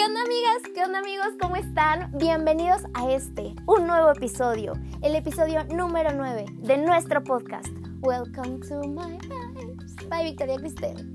¿Qué 0.00 0.06
onda 0.06 0.20
amigas? 0.22 0.72
¿Qué 0.74 0.82
onda 0.82 0.98
amigos? 1.00 1.28
¿Cómo 1.38 1.56
están? 1.56 2.10
Bienvenidos 2.16 2.80
a 2.94 3.10
este, 3.10 3.54
un 3.66 3.86
nuevo 3.86 4.10
episodio, 4.10 4.72
el 5.02 5.14
episodio 5.14 5.62
número 5.64 6.12
9 6.14 6.46
de 6.54 6.78
nuestro 6.78 7.22
podcast. 7.22 7.68
Welcome 8.00 8.60
to 8.66 8.80
my 8.88 9.18
life. 9.18 10.08
Bye 10.08 10.24
Victoria 10.24 10.56
Cristel. 10.56 11.12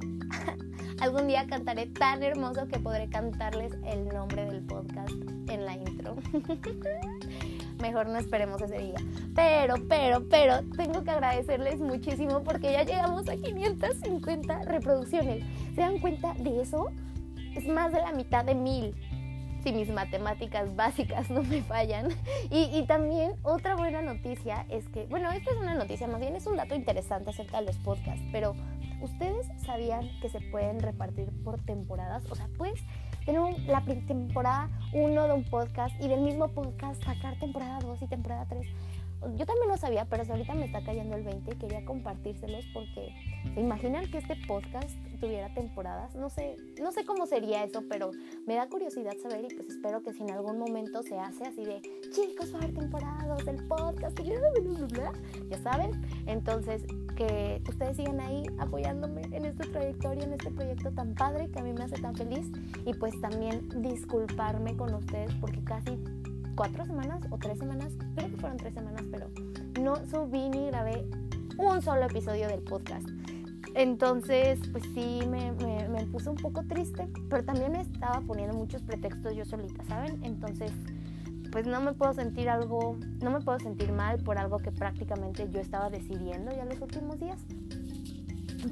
Algún 1.00 1.28
día 1.28 1.48
cantaré 1.48 1.88
tan 1.88 2.22
hermoso 2.22 2.68
que 2.68 2.78
podré 2.78 3.10
cantarles 3.10 3.74
el 3.88 4.08
nombre 4.10 4.46
del 4.46 4.62
podcast 4.62 5.16
en 5.48 5.66
la 5.66 5.74
intro. 5.74 6.18
Mejor 7.82 8.08
no 8.08 8.20
esperemos 8.20 8.62
ese 8.62 8.78
día. 8.78 8.98
Pero, 9.34 9.78
pero, 9.90 10.30
pero, 10.30 10.60
tengo 10.78 11.04
que 11.04 11.10
agradecerles 11.10 11.80
muchísimo 11.80 12.44
porque 12.44 12.74
ya 12.74 12.84
llegamos 12.84 13.28
a 13.30 13.36
550 13.36 14.60
reproducciones. 14.66 15.44
¿Se 15.74 15.82
dan 15.82 15.98
cuenta 15.98 16.36
de 16.36 16.62
eso? 16.62 16.92
Es 17.56 17.68
más 17.68 17.92
de 17.92 18.02
la 18.02 18.12
mitad 18.12 18.46
de 18.46 18.56
mil 18.56 18.96
si 19.64 19.74
mis 19.74 19.90
matemáticas 19.90 20.76
básicas 20.76 21.30
no 21.32 21.42
me 21.42 21.62
fallan. 21.64 22.10
Y, 22.52 22.78
y, 22.78 22.86
también 22.86 23.34
otra 23.42 23.76
buena 23.76 24.02
noticia 24.04 24.68
es 24.70 24.88
que, 24.90 25.08
bueno, 25.08 25.32
esta 25.32 25.50
es 25.52 25.58
una 25.58 25.74
noticia, 25.74 26.08
más 26.08 26.22
bien 26.22 26.36
es 26.36 26.46
un 26.46 26.58
dato 26.58 26.76
interesante 26.76 27.32
acerca 27.32 27.60
de 27.60 27.66
los 27.66 27.78
podcasts, 27.78 28.24
pero 28.32 28.56
¿ustedes 29.02 29.48
sabían 29.66 30.08
que 30.22 30.30
se 30.30 30.40
pueden 30.40 30.80
repartir 30.80 31.32
por 31.44 31.60
temporadas? 31.60 32.24
O 32.30 32.36
sea, 32.36 32.48
puedes 32.56 32.80
tener 33.26 33.42
la 33.68 33.82
temporada 33.82 34.70
1 34.94 35.28
de 35.28 35.34
un 35.34 35.44
podcast 35.46 36.00
y 36.00 36.08
del 36.08 36.22
mismo 36.22 36.50
podcast 36.50 37.04
sacar 37.04 37.38
temporada 37.40 37.80
2 37.80 38.04
y 38.04 38.08
temporada 38.08 38.46
3 38.48 38.68
yo 39.36 39.46
también 39.46 39.70
lo 39.70 39.78
sabía, 39.78 40.06
pero 40.06 40.24
ahorita 40.30 40.54
me 40.54 40.66
está 40.66 40.84
cayendo 40.84 41.16
el 41.16 41.24
20 41.24 41.52
y 41.52 41.58
quería 41.58 41.84
compartírselos 41.86 42.66
porque 42.74 43.14
se 43.54 43.60
imaginan 43.60 44.10
que 44.12 44.20
este 44.20 44.36
podcast 44.48 44.92
tuviera 45.26 45.54
temporadas. 45.54 46.16
No 46.16 46.30
sé, 46.30 46.58
no 46.82 46.92
sé 46.92 47.04
cómo 47.04 47.26
sería 47.26 47.64
eso, 47.64 47.84
pero 47.90 48.12
me 48.46 48.56
da 48.56 48.68
curiosidad 48.68 49.14
saber 49.22 49.46
y 49.46 49.56
pues 49.56 49.70
espero 49.70 50.04
que 50.04 50.14
si 50.14 50.22
en 50.22 50.32
algún 50.32 50.60
momento 50.60 51.02
se 51.02 51.18
hace 51.18 51.46
así 51.46 51.66
de 51.66 51.82
chicos, 52.12 52.54
va 52.54 52.60
a 52.60 52.64
haber 52.64 52.76
temporadas 52.76 53.46
del 53.46 53.68
podcast 53.68 54.20
ya 55.50 55.58
saben. 55.64 55.92
Entonces, 56.28 56.84
que 57.16 57.62
ustedes 57.68 57.98
sigan 57.98 58.20
ahí 58.20 58.44
apoyándome 58.60 59.22
en 59.32 59.46
esta 59.46 59.64
trayectoria, 59.66 60.24
en 60.24 60.34
este 60.34 60.52
proyecto 60.52 60.92
tan 60.92 61.16
padre 61.16 61.50
que 61.50 61.60
a 61.60 61.64
mí 61.64 61.74
me 61.74 61.84
hace 61.84 62.00
tan 62.02 62.16
feliz 62.16 62.52
y 62.86 62.94
pues 62.94 63.20
también 63.22 63.68
disculparme 63.82 64.76
con 64.78 64.94
ustedes 64.94 65.34
porque 65.42 65.64
casi 65.64 65.98
cuatro 66.56 66.86
semanas 66.86 67.22
o 67.32 67.38
tres 67.38 67.58
semanas, 67.58 67.94
creo 68.16 68.30
que 68.30 68.38
fueron 68.38 68.58
tres 68.58 68.74
semanas, 68.74 69.04
pero 69.12 69.28
no 69.82 69.96
subí 70.08 70.50
ni 70.50 70.68
grabé 70.68 71.06
un 71.58 71.82
solo 71.82 72.04
episodio 72.06 72.48
del 72.48 72.62
podcast. 72.62 73.08
Entonces, 73.76 74.58
pues 74.72 74.86
sí, 74.94 75.20
me, 75.30 75.52
me, 75.52 76.06
puse 76.06 76.30
un 76.30 76.38
poco 76.38 76.64
triste, 76.64 77.10
pero 77.30 77.44
también 77.44 77.74
me 77.74 77.82
estaba 77.82 78.22
poniendo 78.22 78.56
muchos 78.56 78.82
pretextos 78.82 79.36
yo 79.36 79.44
solita, 79.44 79.84
¿saben? 79.84 80.24
Entonces, 80.24 80.72
pues 81.52 81.68
no 81.68 81.82
me 81.82 81.92
puedo 81.92 82.14
sentir 82.14 82.48
algo, 82.48 82.98
no 83.22 83.32
me 83.32 83.42
puedo 83.42 83.60
sentir 83.60 83.92
mal 83.92 84.24
por 84.24 84.38
algo 84.38 84.60
que 84.60 84.72
prácticamente 84.72 85.50
yo 85.52 85.60
estaba 85.60 85.90
decidiendo 85.90 86.56
ya 86.56 86.64
los 86.64 86.80
últimos 86.80 87.20
días. 87.20 87.42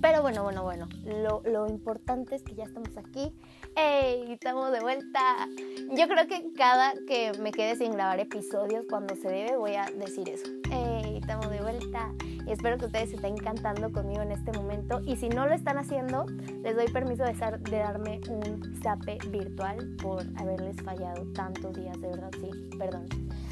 Pero 0.02 0.22
bueno, 0.22 0.42
bueno, 0.44 0.64
bueno, 0.64 0.88
lo, 1.06 1.44
lo 1.44 1.68
importante 1.68 2.36
es 2.36 2.44
que 2.44 2.56
ya 2.56 2.64
estamos 2.64 2.96
aquí. 2.98 3.34
¡Ey! 3.76 4.32
Estamos 4.32 4.72
de 4.72 4.82
vuelta. 4.82 5.48
Yo 5.92 6.08
creo 6.08 6.28
que 6.28 6.54
cada 6.56 6.94
que 7.08 7.32
me 7.40 7.52
quede 7.52 7.76
sin 7.76 7.94
grabar 7.94 8.20
episodios 8.20 8.86
cuando 8.90 9.16
se 9.16 9.28
debe 9.28 9.58
voy 9.58 9.76
a 9.76 9.86
decir 9.86 10.30
eso. 10.30 10.46
¡Ey! 10.72 11.18
Estamos 11.18 11.50
de 11.50 11.62
vuelta. 11.62 12.12
Y 12.46 12.52
espero 12.52 12.78
que 12.78 12.86
ustedes 12.86 13.14
estén 13.14 13.34
encantando 13.38 13.92
conmigo 13.92 14.22
en 14.22 14.32
este 14.32 14.52
momento. 14.52 15.02
Y 15.06 15.16
si 15.16 15.30
no 15.30 15.48
lo 15.48 15.54
están 15.54 15.78
haciendo, 15.78 16.26
les 16.62 16.76
doy 16.76 16.88
permiso 16.90 17.24
de, 17.24 17.34
de 17.34 17.78
darme 17.78 18.20
un 18.30 18.80
zape 18.84 19.18
virtual 19.30 19.96
por 20.02 20.24
haberles 20.36 20.82
fallado 20.82 21.26
tantos 21.34 21.74
días. 21.74 22.00
De 22.00 22.10
verdad, 22.10 22.32
sí, 22.40 22.50
perdón. 22.78 23.06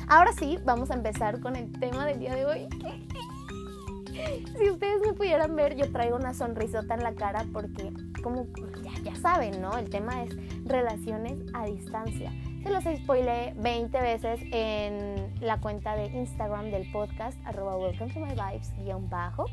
Ahora 0.08 0.34
sí, 0.34 0.60
vamos 0.66 0.92
a 0.92 0.96
empezar 0.96 1.40
con 1.40 1.56
el 1.56 1.72
tema 1.80 2.06
del 2.06 2.20
día 2.20 2.36
de 2.36 2.46
hoy. 2.46 2.68
si 4.58 4.70
ustedes 4.70 5.02
me 5.02 5.14
pudieran 5.14 5.56
ver, 5.56 5.76
yo 5.76 5.92
traigo 5.92 6.18
una 6.18 6.34
sonrisota 6.34 6.96
en 6.96 7.04
la 7.04 7.14
cara 7.14 7.46
porque, 7.52 7.92
como 8.22 8.46
ya, 8.84 8.92
ya 9.04 9.16
saben, 9.16 9.62
¿no? 9.62 9.78
El 9.78 9.90
tema 9.90 10.24
es 10.24 10.36
relaciones 10.66 11.40
a 11.54 11.66
distancia. 11.66 12.32
Se 12.64 12.70
los 12.70 12.84
spoilé 12.84 13.54
20 13.58 14.02
veces 14.02 14.40
en 14.52 15.34
la 15.42 15.60
cuenta 15.60 15.96
de 15.96 16.06
Instagram 16.06 16.72
del 16.72 16.92
podcast, 16.92 17.38
arroba 17.46 17.78
welcome 17.78 18.14
to 18.14 18.20
my 18.20 18.34
vibes, 18.34 18.72
guion 18.78 19.10
bajo. 19.10 19.46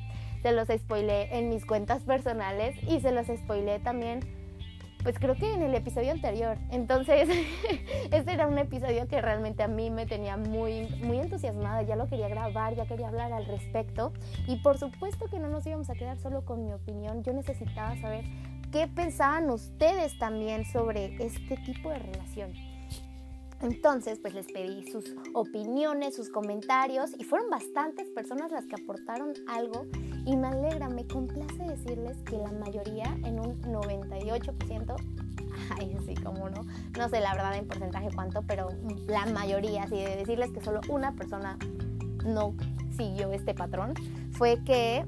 Se 0.43 0.53
los 0.53 0.69
spoilé 0.69 1.37
en 1.37 1.49
mis 1.49 1.65
cuentas 1.65 2.03
personales 2.03 2.77
y 2.87 3.01
se 3.01 3.13
los 3.13 3.27
spoilé 3.27 3.81
también 3.81 4.21
pues 5.03 5.19
creo 5.19 5.37
que 5.37 5.53
en 5.53 5.63
el 5.63 5.75
episodio 5.75 6.13
anterior. 6.13 6.59
Entonces, 6.71 7.29
este 8.11 8.33
era 8.33 8.47
un 8.47 8.59
episodio 8.59 9.07
que 9.07 9.21
realmente 9.21 9.63
a 9.63 9.69
mí 9.69 9.91
me 9.91 10.07
tenía 10.07 10.37
muy, 10.37 10.89
muy 11.03 11.19
entusiasmada. 11.19 11.83
Ya 11.83 11.97
lo 11.97 12.09
quería 12.09 12.29
grabar, 12.29 12.75
ya 12.75 12.87
quería 12.87 13.09
hablar 13.09 13.33
al 13.33 13.47
respecto. 13.47 14.13
Y 14.47 14.57
por 14.57 14.77
supuesto 14.79 15.27
que 15.27 15.39
no 15.39 15.49
nos 15.49 15.67
íbamos 15.67 15.89
a 15.91 15.95
quedar 15.95 16.19
solo 16.19 16.45
con 16.45 16.65
mi 16.65 16.73
opinión. 16.73 17.23
Yo 17.23 17.33
necesitaba 17.33 17.97
saber 17.97 18.25
qué 18.71 18.87
pensaban 18.89 19.51
ustedes 19.51 20.19
también 20.19 20.65
sobre 20.65 21.17
este 21.25 21.57
tipo 21.59 21.91
de 21.91 21.99
relación. 21.99 22.53
Entonces, 23.61 24.21
pues 24.21 24.35
les 24.35 24.47
pedí 24.47 24.89
sus 24.91 25.17
opiniones, 25.35 26.15
sus 26.15 26.29
comentarios 26.29 27.11
y 27.19 27.25
fueron 27.25 27.51
bastantes 27.51 28.09
personas 28.11 28.53
las 28.53 28.67
que 28.67 28.77
aportaron 28.77 29.33
algo 29.49 29.85
y 30.25 30.37
me 30.37 30.47
alegra, 30.49 30.89
me 30.89 31.05
complace 31.07 31.59
decirles 31.65 32.17
que 32.19 32.37
la 32.37 32.53
mayoría, 32.53 33.07
en 33.25 33.41
un 33.41 33.61
98%, 33.63 34.97
ay, 35.81 35.97
sí, 36.07 36.15
como 36.15 36.49
no, 36.49 36.63
no 36.97 37.09
sé 37.09 37.21
la 37.21 37.35
verdad 37.35 37.57
en 37.57 37.67
porcentaje 37.67 38.11
cuánto, 38.15 38.43
pero 38.43 38.69
la 39.09 39.27
mayoría, 39.27 39.85
así 39.85 39.97
de 39.97 40.17
decirles 40.17 40.53
que 40.53 40.61
solo 40.61 40.81
una 40.89 41.17
persona 41.17 41.59
no 42.25 42.55
siguió 42.97 43.33
este 43.33 43.55
patrón, 43.55 43.95
fue 44.31 44.63
que 44.63 45.05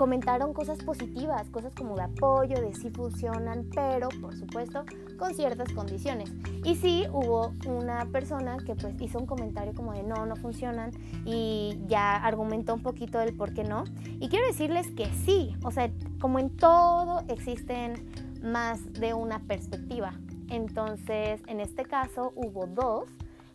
comentaron 0.00 0.54
cosas 0.54 0.78
positivas, 0.78 1.50
cosas 1.50 1.74
como 1.74 1.94
de 1.94 2.04
apoyo, 2.04 2.58
de 2.58 2.72
si 2.72 2.88
funcionan, 2.88 3.68
pero 3.74 4.08
por 4.22 4.34
supuesto 4.34 4.86
con 5.18 5.34
ciertas 5.34 5.70
condiciones. 5.74 6.32
Y 6.64 6.76
sí 6.76 7.04
hubo 7.12 7.52
una 7.66 8.06
persona 8.06 8.56
que 8.64 8.74
pues 8.74 8.94
hizo 8.98 9.18
un 9.18 9.26
comentario 9.26 9.74
como 9.74 9.92
de 9.92 10.02
no, 10.02 10.24
no 10.24 10.36
funcionan 10.36 10.92
y 11.26 11.82
ya 11.86 12.16
argumentó 12.16 12.72
un 12.72 12.82
poquito 12.82 13.20
el 13.20 13.36
por 13.36 13.52
qué 13.52 13.62
no. 13.62 13.84
Y 14.20 14.30
quiero 14.30 14.46
decirles 14.46 14.90
que 14.92 15.04
sí, 15.26 15.54
o 15.64 15.70
sea, 15.70 15.90
como 16.18 16.38
en 16.38 16.48
todo 16.48 17.22
existen 17.28 18.10
más 18.42 18.94
de 18.94 19.12
una 19.12 19.40
perspectiva. 19.40 20.14
Entonces, 20.48 21.42
en 21.46 21.60
este 21.60 21.84
caso 21.84 22.32
hubo 22.36 22.66
dos 22.66 23.04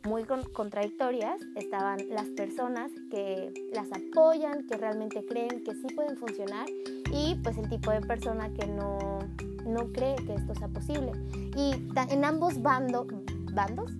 muy 0.05 0.23
contradictorias. 0.23 1.41
Estaban 1.55 1.99
las 2.09 2.27
personas 2.29 2.91
que 3.09 3.53
las 3.73 3.87
apoyan, 3.91 4.65
que 4.67 4.77
realmente 4.77 5.25
creen 5.25 5.63
que 5.63 5.73
sí 5.75 5.87
pueden 5.95 6.17
funcionar 6.17 6.65
y 7.11 7.35
pues 7.43 7.57
el 7.57 7.69
tipo 7.69 7.91
de 7.91 8.01
persona 8.01 8.51
que 8.53 8.67
no, 8.67 9.19
no 9.65 9.91
cree 9.91 10.15
que 10.15 10.35
esto 10.35 10.55
sea 10.55 10.67
posible. 10.67 11.11
Y 11.55 11.73
en 12.09 12.25
ambos 12.25 12.61
bandos, 12.61 13.07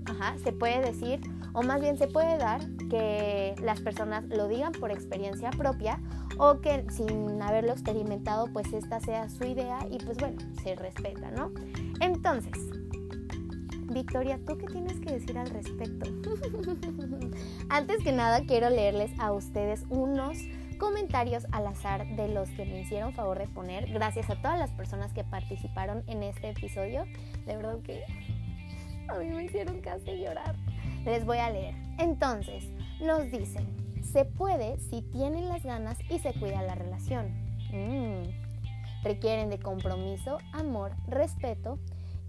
ajá, 0.05 0.35
se 0.43 0.51
puede 0.51 0.81
decir, 0.81 1.21
o 1.53 1.63
más 1.63 1.81
bien 1.81 1.97
se 1.97 2.07
puede 2.07 2.37
dar 2.37 2.61
que 2.89 3.55
las 3.61 3.79
personas 3.81 4.25
lo 4.25 4.47
digan 4.47 4.73
por 4.73 4.91
experiencia 4.91 5.49
propia 5.51 5.99
o 6.37 6.59
que 6.59 6.85
sin 6.89 7.41
haberlo 7.41 7.71
experimentado 7.71 8.47
pues 8.51 8.71
esta 8.73 8.99
sea 8.99 9.29
su 9.29 9.45
idea 9.45 9.79
y 9.89 9.97
pues 9.99 10.17
bueno, 10.17 10.37
se 10.61 10.75
respeta, 10.75 11.31
¿no? 11.31 11.51
Entonces, 12.01 12.53
Victoria, 13.95 14.37
¿tú 14.45 14.57
qué 14.57 14.65
tienes 14.65 14.99
que 14.99 15.13
decir 15.13 15.37
al 15.37 15.49
respecto? 15.49 16.11
Antes 17.69 18.03
que 18.03 18.11
nada, 18.11 18.41
quiero 18.45 18.69
leerles 18.69 19.09
a 19.19 19.31
ustedes 19.31 19.85
unos 19.87 20.37
comentarios 20.77 21.47
al 21.53 21.65
azar 21.65 22.05
de 22.17 22.27
los 22.27 22.49
que 22.49 22.65
me 22.65 22.81
hicieron 22.81 23.13
favor 23.13 23.39
de 23.39 23.47
poner. 23.47 23.89
Gracias 23.93 24.29
a 24.29 24.35
todas 24.35 24.59
las 24.59 24.71
personas 24.71 25.13
que 25.13 25.23
participaron 25.23 26.03
en 26.07 26.23
este 26.23 26.49
episodio. 26.49 27.05
De 27.45 27.55
verdad 27.55 27.79
que 27.83 28.03
a 29.07 29.17
mí 29.17 29.29
me 29.29 29.45
hicieron 29.45 29.79
casi 29.79 30.19
llorar. 30.19 30.57
Les 31.05 31.23
voy 31.23 31.37
a 31.37 31.49
leer. 31.49 31.75
Entonces, 31.97 32.65
nos 32.99 33.31
dicen, 33.31 33.65
se 34.03 34.25
puede 34.25 34.77
si 34.77 35.03
tienen 35.03 35.47
las 35.47 35.63
ganas 35.63 35.97
y 36.09 36.19
se 36.19 36.33
cuida 36.33 36.61
la 36.63 36.75
relación. 36.75 37.27
Mm. 37.71 38.23
Requieren 39.05 39.49
de 39.49 39.59
compromiso, 39.59 40.39
amor, 40.51 40.91
respeto 41.07 41.79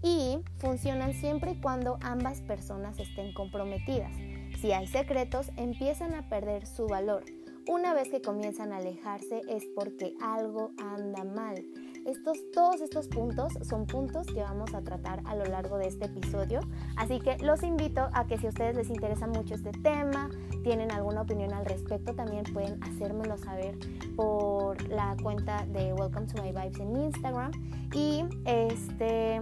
y 0.01 0.39
funcionan 0.57 1.13
siempre 1.13 1.51
y 1.51 1.61
cuando 1.61 1.97
ambas 2.01 2.41
personas 2.41 2.99
estén 2.99 3.33
comprometidas. 3.33 4.11
Si 4.59 4.71
hay 4.71 4.87
secretos, 4.87 5.51
empiezan 5.55 6.13
a 6.15 6.29
perder 6.29 6.65
su 6.65 6.87
valor. 6.87 7.23
Una 7.67 7.93
vez 7.93 8.09
que 8.09 8.21
comienzan 8.21 8.71
a 8.71 8.77
alejarse 8.77 9.41
es 9.49 9.65
porque 9.75 10.13
algo 10.21 10.71
anda 10.77 11.23
mal. 11.25 11.65
Estos, 12.05 12.37
todos 12.53 12.79
estos 12.79 13.09
puntos 13.09 13.51
son 13.63 13.85
puntos 13.85 14.25
que 14.27 14.41
vamos 14.41 14.73
a 14.73 14.81
tratar 14.81 15.21
a 15.25 15.35
lo 15.35 15.43
largo 15.43 15.77
de 15.77 15.87
este 15.87 16.05
episodio, 16.05 16.61
así 16.95 17.19
que 17.19 17.37
los 17.39 17.63
invito 17.63 18.07
a 18.13 18.25
que 18.25 18.37
si 18.37 18.45
a 18.45 18.49
ustedes 18.49 18.77
les 18.77 18.89
interesa 18.89 19.27
mucho 19.27 19.55
este 19.55 19.71
tema, 19.73 20.29
tienen 20.63 20.89
alguna 20.93 21.23
opinión 21.23 21.53
al 21.53 21.65
respecto, 21.65 22.15
también 22.15 22.45
pueden 22.53 22.81
hacérmelo 22.81 23.37
saber 23.37 23.77
por 24.15 24.81
la 24.87 25.17
cuenta 25.21 25.65
de 25.65 25.91
Welcome 25.91 26.27
to 26.27 26.41
My 26.41 26.53
Vibes 26.53 26.79
en 26.79 26.95
Instagram 26.95 27.51
y 27.93 28.23
este 28.45 29.41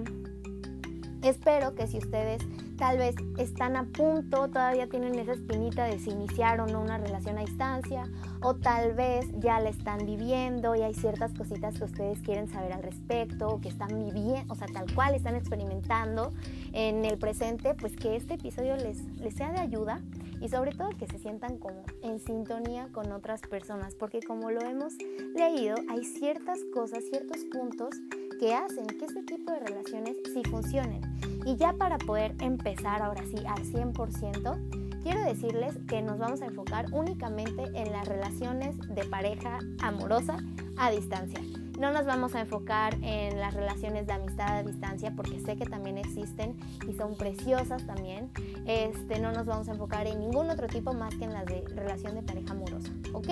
Espero 1.26 1.74
que 1.74 1.88
si 1.88 1.98
ustedes 1.98 2.44
tal 2.78 3.00
vez 3.00 3.16
están 3.40 3.76
a 3.76 3.86
punto, 3.86 4.48
todavía 4.48 4.88
tienen 4.88 5.18
esa 5.18 5.34
espinita 5.34 5.86
de 5.86 5.98
si 5.98 6.12
iniciaron 6.12 6.76
una 6.76 7.00
relación 7.00 7.40
a 7.40 7.42
distancia 7.42 8.04
o 8.44 8.54
tal 8.54 8.94
vez 8.94 9.26
ya 9.40 9.60
la 9.60 9.70
están 9.70 10.06
viviendo 10.06 10.76
y 10.76 10.84
hay 10.84 10.94
ciertas 10.94 11.34
cositas 11.34 11.80
que 11.80 11.86
ustedes 11.86 12.20
quieren 12.20 12.48
saber 12.48 12.74
al 12.74 12.84
respecto 12.84 13.48
o 13.48 13.60
que 13.60 13.70
están 13.70 13.88
viviendo, 14.06 14.54
o 14.54 14.56
sea, 14.56 14.68
tal 14.68 14.86
cual 14.94 15.16
están 15.16 15.36
experimentando 15.36 16.32
en 16.74 17.04
el 17.04 17.18
presente, 17.18 17.74
pues 17.74 17.96
que 17.96 18.16
este 18.16 18.36
episodio 18.36 18.76
les, 18.76 19.04
les 19.18 19.34
sea 19.34 19.52
de 19.52 19.62
ayuda 19.62 20.02
y 20.42 20.50
sobre 20.50 20.74
todo 20.74 20.90
que 20.90 21.08
se 21.08 21.18
sientan 21.18 21.58
como 21.58 21.86
en 22.04 22.20
sintonía 22.20 22.90
con 22.92 23.12
otras 23.12 23.42
personas, 23.42 23.96
porque 23.96 24.20
como 24.20 24.52
lo 24.52 24.62
hemos 24.62 24.94
leído, 25.34 25.76
hay 25.90 26.04
ciertas 26.04 26.60
cosas, 26.72 27.04
ciertos 27.10 27.46
puntos 27.52 27.96
que 28.40 28.54
hacen 28.54 28.88
que 28.88 29.06
este 29.06 29.24
tipo 29.24 29.52
de 29.52 29.60
relaciones 29.60 30.18
sí 30.34 30.42
funcionen. 30.50 31.02
Y 31.46 31.56
ya 31.58 31.74
para 31.74 31.98
poder 31.98 32.36
empezar 32.40 33.02
ahora 33.02 33.24
sí 33.26 33.38
al 33.46 33.64
100%, 33.64 35.04
quiero 35.04 35.22
decirles 35.22 35.78
que 35.88 36.02
nos 36.02 36.18
vamos 36.18 36.42
a 36.42 36.46
enfocar 36.46 36.88
únicamente 36.92 37.64
en 37.76 37.92
las 37.92 38.08
relaciones 38.08 38.78
de 38.80 39.04
pareja 39.06 39.60
amorosa 39.80 40.38
a 40.78 40.92
distancia. 40.92 41.40
No 41.80 41.92
nos 41.92 42.06
vamos 42.06 42.36
a 42.36 42.42
enfocar 42.42 42.96
en 43.02 43.38
las 43.38 43.54
relaciones 43.54 44.08
de 44.08 44.14
amistad 44.14 44.58
a 44.58 44.64
distancia 44.64 45.14
porque 45.16 45.42
sé 45.42 45.58
que 45.58 45.66
también 45.66 45.98
existen 45.98 46.56
y 46.88 46.94
son 46.94 47.18
preciosas 47.18 47.86
también. 47.86 48.32
Este, 48.66 49.20
no 49.20 49.34
nos 49.34 49.46
vamos 49.46 49.68
a 49.68 49.74
enfocar 49.74 50.08
en 50.08 50.20
ningún 50.20 50.50
otro 50.50 50.68
tipo 50.68 50.94
más 50.94 51.14
que 51.16 51.26
en 51.26 51.34
las 51.34 51.46
de 51.46 51.64
relación 51.76 52.16
de 52.16 52.24
pareja 52.24 52.54
amorosa, 52.54 52.90
¿ok? 53.14 53.28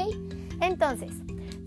Entonces, 0.61 1.11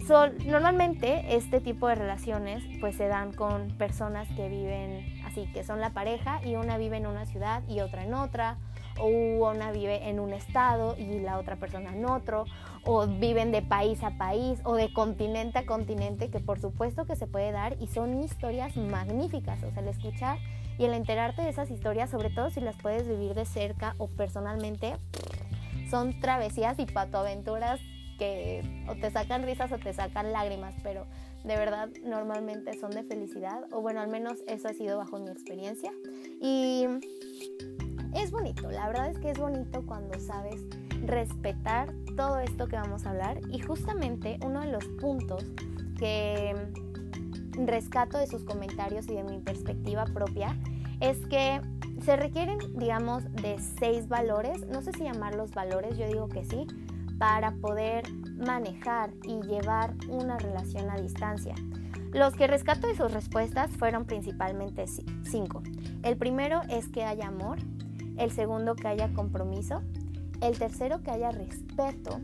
normalmente 0.08 1.36
este 1.36 1.60
tipo 1.60 1.88
de 1.88 1.96
relaciones 1.96 2.62
pues 2.80 2.96
se 2.96 3.08
dan 3.08 3.32
con 3.32 3.68
personas 3.76 4.28
que 4.28 4.48
viven 4.48 5.22
así, 5.24 5.46
que 5.52 5.64
son 5.64 5.80
la 5.80 5.90
pareja 5.90 6.40
y 6.44 6.56
una 6.56 6.78
vive 6.78 6.96
en 6.96 7.06
una 7.06 7.26
ciudad 7.26 7.62
y 7.68 7.80
otra 7.80 8.04
en 8.04 8.14
otra 8.14 8.58
o 8.98 9.08
una 9.08 9.72
vive 9.72 10.08
en 10.08 10.20
un 10.20 10.32
estado 10.32 10.96
y 10.96 11.20
la 11.20 11.38
otra 11.38 11.56
persona 11.56 11.92
en 11.92 12.06
otro, 12.06 12.44
o 12.84 13.06
viven 13.06 13.52
de 13.52 13.62
país 13.62 14.02
a 14.02 14.16
país 14.16 14.60
o 14.64 14.74
de 14.74 14.92
continente 14.92 15.58
a 15.58 15.66
continente, 15.66 16.30
que 16.30 16.40
por 16.40 16.60
supuesto 16.60 17.04
que 17.04 17.16
se 17.16 17.26
puede 17.26 17.52
dar 17.52 17.76
y 17.80 17.88
son 17.88 18.22
historias 18.22 18.76
magníficas, 18.76 19.62
o 19.62 19.70
sea, 19.70 19.82
el 19.82 19.88
escuchar 19.88 20.38
y 20.78 20.84
el 20.84 20.94
enterarte 20.94 21.42
de 21.42 21.48
esas 21.48 21.70
historias, 21.70 22.10
sobre 22.10 22.30
todo 22.30 22.50
si 22.50 22.60
las 22.60 22.76
puedes 22.76 23.08
vivir 23.08 23.34
de 23.34 23.44
cerca 23.44 23.94
o 23.98 24.08
personalmente, 24.08 24.96
son 25.90 26.18
travesías 26.20 26.78
y 26.78 26.86
patoaventuras 26.86 27.80
que 28.18 28.62
o 28.88 28.94
te 28.94 29.10
sacan 29.10 29.44
risas 29.44 29.72
o 29.72 29.78
te 29.78 29.92
sacan 29.92 30.32
lágrimas, 30.32 30.74
pero 30.82 31.06
de 31.44 31.56
verdad 31.56 31.88
normalmente 32.04 32.78
son 32.78 32.90
de 32.90 33.04
felicidad, 33.04 33.64
o 33.72 33.80
bueno, 33.80 34.00
al 34.00 34.08
menos 34.08 34.38
eso 34.46 34.68
ha 34.68 34.72
sido 34.72 34.98
bajo 34.98 35.18
mi 35.18 35.30
experiencia. 35.30 35.92
Y 36.40 36.86
es 38.14 38.30
bonito, 38.30 38.70
la 38.70 38.88
verdad 38.88 39.10
es 39.10 39.18
que 39.18 39.30
es 39.30 39.38
bonito 39.38 39.84
cuando 39.86 40.18
sabes 40.18 40.64
respetar 41.04 41.92
todo 42.16 42.38
esto 42.38 42.66
que 42.66 42.76
vamos 42.76 43.06
a 43.06 43.10
hablar 43.10 43.40
y 43.50 43.60
justamente 43.60 44.38
uno 44.44 44.60
de 44.60 44.72
los 44.72 44.84
puntos 45.00 45.44
que 45.98 46.54
rescato 47.64 48.18
de 48.18 48.26
sus 48.26 48.44
comentarios 48.44 49.06
y 49.08 49.14
de 49.14 49.22
mi 49.22 49.38
perspectiva 49.38 50.04
propia 50.04 50.56
es 51.00 51.18
que 51.26 51.60
se 52.02 52.16
requieren, 52.16 52.58
digamos, 52.74 53.24
de 53.32 53.58
seis 53.78 54.08
valores, 54.08 54.66
no 54.66 54.82
sé 54.82 54.92
si 54.92 55.04
llamarlos 55.04 55.52
valores, 55.52 55.96
yo 55.96 56.06
digo 56.06 56.28
que 56.28 56.44
sí, 56.44 56.66
para 57.18 57.52
poder 57.52 58.04
manejar 58.36 59.12
y 59.24 59.40
llevar 59.42 59.94
una 60.08 60.38
relación 60.38 60.90
a 60.90 61.00
distancia. 61.00 61.54
Los 62.12 62.34
que 62.34 62.46
rescato 62.46 62.86
de 62.86 62.96
sus 62.96 63.12
respuestas 63.12 63.70
fueron 63.76 64.06
principalmente 64.06 64.86
cinco. 65.24 65.62
El 66.02 66.16
primero 66.16 66.62
es 66.68 66.88
que 66.88 67.04
haya 67.04 67.28
amor, 67.28 67.58
el 68.16 68.30
segundo 68.30 68.74
que 68.74 68.88
haya 68.88 69.12
compromiso, 69.12 69.82
el 70.40 70.58
tercero 70.58 71.02
que 71.02 71.10
haya 71.10 71.30
respeto, 71.30 72.20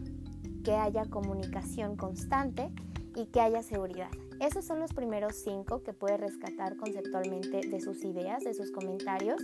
que 0.65 0.75
haya 0.75 1.05
comunicación 1.07 1.97
constante 1.97 2.71
y 3.17 3.27
que 3.27 3.41
haya 3.41 3.63
seguridad. 3.63 4.09
Esos 4.41 4.65
son 4.65 4.81
los 4.81 4.93
primeros 4.93 5.37
cinco 5.37 5.83
que 5.83 5.93
puede 5.93 6.17
rescatar 6.17 6.77
conceptualmente 6.77 7.61
de 7.69 7.81
sus 7.81 8.05
ideas, 8.05 8.43
de 8.43 8.55
sus 8.55 8.73
comentarios. 8.73 9.41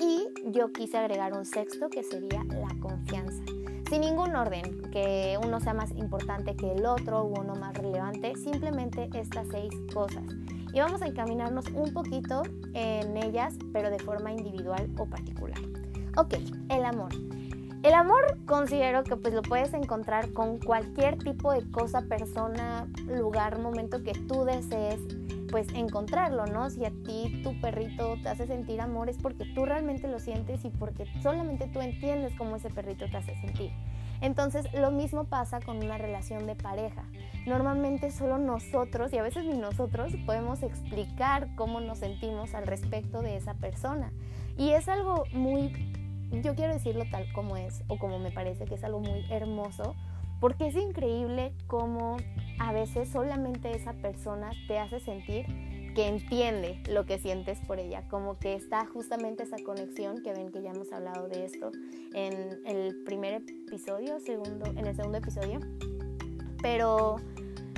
Y 0.00 0.26
yo 0.50 0.72
quise 0.72 0.98
agregar 0.98 1.32
un 1.32 1.44
sexto 1.44 1.88
que 1.90 2.02
sería 2.02 2.42
la 2.44 2.74
confianza. 2.80 3.42
Sin 3.92 4.00
ningún 4.00 4.34
orden, 4.34 4.80
que 4.90 5.38
uno 5.44 5.60
sea 5.60 5.74
más 5.74 5.90
importante 5.90 6.56
que 6.56 6.72
el 6.72 6.86
otro 6.86 7.24
o 7.24 7.24
uno 7.26 7.54
más 7.56 7.74
relevante, 7.74 8.34
simplemente 8.36 9.10
estas 9.12 9.48
seis 9.50 9.70
cosas. 9.92 10.24
Y 10.72 10.80
vamos 10.80 11.02
a 11.02 11.06
encaminarnos 11.06 11.66
un 11.74 11.92
poquito 11.92 12.40
en 12.72 13.18
ellas, 13.18 13.52
pero 13.70 13.90
de 13.90 13.98
forma 13.98 14.32
individual 14.32 14.88
o 14.96 15.04
particular. 15.04 15.58
Ok, 16.16 16.36
el 16.70 16.86
amor. 16.86 17.10
El 17.82 17.92
amor 17.92 18.38
considero 18.46 19.04
que 19.04 19.14
pues 19.16 19.34
lo 19.34 19.42
puedes 19.42 19.74
encontrar 19.74 20.32
con 20.32 20.58
cualquier 20.58 21.18
tipo 21.18 21.52
de 21.52 21.70
cosa, 21.70 22.00
persona, 22.00 22.86
lugar, 23.06 23.58
momento 23.58 24.02
que 24.02 24.12
tú 24.26 24.46
desees 24.46 25.00
pues 25.52 25.68
encontrarlo, 25.74 26.46
¿no? 26.46 26.70
Si 26.70 26.84
a 26.84 26.90
ti 26.90 27.42
tu 27.44 27.60
perrito 27.60 28.16
te 28.22 28.30
hace 28.30 28.46
sentir 28.46 28.80
amor 28.80 29.08
es 29.10 29.18
porque 29.18 29.44
tú 29.54 29.66
realmente 29.66 30.08
lo 30.08 30.18
sientes 30.18 30.64
y 30.64 30.70
porque 30.70 31.06
solamente 31.22 31.68
tú 31.68 31.80
entiendes 31.80 32.34
cómo 32.36 32.56
ese 32.56 32.70
perrito 32.70 33.04
te 33.08 33.18
hace 33.18 33.36
sentir. 33.36 33.70
Entonces 34.22 34.66
lo 34.72 34.90
mismo 34.90 35.24
pasa 35.24 35.60
con 35.60 35.76
una 35.76 35.98
relación 35.98 36.46
de 36.46 36.56
pareja. 36.56 37.04
Normalmente 37.46 38.10
solo 38.10 38.38
nosotros 38.38 39.12
y 39.12 39.18
a 39.18 39.22
veces 39.22 39.44
ni 39.44 39.58
nosotros 39.58 40.14
podemos 40.26 40.62
explicar 40.62 41.54
cómo 41.54 41.80
nos 41.80 41.98
sentimos 41.98 42.54
al 42.54 42.66
respecto 42.66 43.20
de 43.20 43.36
esa 43.36 43.54
persona. 43.54 44.10
Y 44.56 44.70
es 44.70 44.88
algo 44.88 45.24
muy 45.34 45.92
yo 46.40 46.54
quiero 46.54 46.72
decirlo 46.72 47.04
tal 47.10 47.30
como 47.34 47.58
es 47.58 47.82
o 47.88 47.98
como 47.98 48.18
me 48.18 48.30
parece 48.30 48.64
que 48.64 48.76
es 48.76 48.84
algo 48.84 49.00
muy 49.00 49.26
hermoso, 49.30 49.94
porque 50.42 50.66
es 50.66 50.74
increíble 50.74 51.52
cómo 51.68 52.16
a 52.58 52.72
veces 52.72 53.08
solamente 53.08 53.70
esa 53.70 53.92
persona 53.92 54.50
te 54.66 54.76
hace 54.76 54.98
sentir 54.98 55.46
que 55.94 56.08
entiende 56.08 56.82
lo 56.90 57.06
que 57.06 57.20
sientes 57.20 57.60
por 57.60 57.78
ella, 57.78 58.08
como 58.08 58.36
que 58.40 58.54
está 58.54 58.84
justamente 58.86 59.44
esa 59.44 59.56
conexión 59.64 60.20
que 60.20 60.32
ven 60.32 60.50
que 60.50 60.60
ya 60.60 60.72
hemos 60.72 60.92
hablado 60.92 61.28
de 61.28 61.44
esto 61.44 61.70
en 62.12 62.60
el 62.66 63.04
primer 63.04 63.34
episodio, 63.34 64.18
segundo, 64.18 64.66
en 64.66 64.84
el 64.84 64.96
segundo 64.96 65.18
episodio, 65.18 65.60
pero 66.60 67.18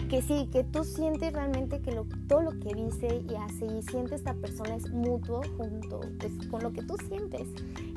que 0.08 0.22
sí, 0.22 0.48
que 0.50 0.64
tú 0.64 0.84
sientes 0.84 1.34
realmente 1.34 1.82
que 1.82 1.92
todo 2.28 2.40
lo 2.40 2.52
que 2.52 2.72
dice 2.74 3.22
y 3.28 3.34
hace 3.34 3.66
y 3.66 3.82
siente 3.82 4.14
esta 4.14 4.32
persona 4.32 4.76
es 4.76 4.90
mutuo 4.90 5.42
junto 5.58 6.00
pues, 6.18 6.32
con 6.48 6.62
lo 6.62 6.72
que 6.72 6.82
tú 6.82 6.96
sientes. 7.08 7.46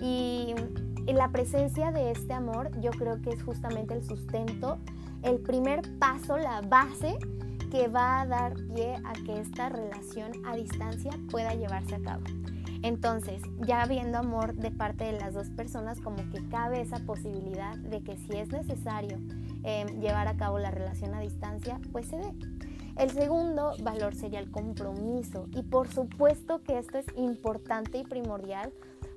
Y, 0.01 0.56
la 1.14 1.30
presencia 1.30 1.92
de 1.92 2.12
este 2.12 2.34
amor 2.34 2.72
yo 2.80 2.92
creo 2.92 3.22
que 3.22 3.32
es 3.32 3.44
justamente 3.44 3.94
el 3.94 4.04
sustento, 4.04 4.78
el 5.24 5.40
primer 5.40 5.82
paso, 6.00 6.38
la 6.38 6.62
base 6.62 7.18
que 7.72 7.88
va 7.88 8.22
a 8.22 8.26
dar 8.26 8.54
pie 8.74 8.96
a 9.06 9.14
que 9.14 9.40
esta 9.40 9.70
relación 9.70 10.32
a 10.46 10.56
distancia 10.56 11.12
pueda 11.30 11.54
llevarse 11.54 11.96
a 11.96 12.02
cabo. 12.02 12.24
Entonces, 12.84 13.42
ya 13.66 13.82
habiendo 13.82 14.20
amor 14.20 14.54
de 14.54 14.72
parte 14.72 15.06
de 15.06 15.14
las 15.14 15.34
dos 15.34 15.50
personas, 15.50 16.00
como 16.00 16.18
que 16.30 16.48
cabe 16.50 16.82
esa 16.82 17.00
posibilidad 17.00 17.76
de 17.76 18.04
que 18.04 18.18
si 18.18 18.38
es 18.38 18.50
necesario 18.50 19.18
Em, 19.70 20.00
llevar 20.00 20.30
a 20.30 20.38
cabo 20.38 20.60
la 20.60 20.72
relación 20.72 21.14
a 21.14 21.20
distancia, 21.20 21.78
pues 21.92 22.08
se 22.08 22.16
dé. 22.16 22.32
El 22.98 23.12
segundo 23.12 23.74
valor 23.82 24.16
sería 24.16 24.40
el 24.40 24.50
compromiso 24.50 25.48
y 25.52 25.64
por 25.64 25.90
supuesto 25.90 26.64
que 26.64 26.80
esto 26.80 26.98
es 26.98 27.06
importante 27.18 27.98
y 27.98 28.04
primordial 28.04 28.72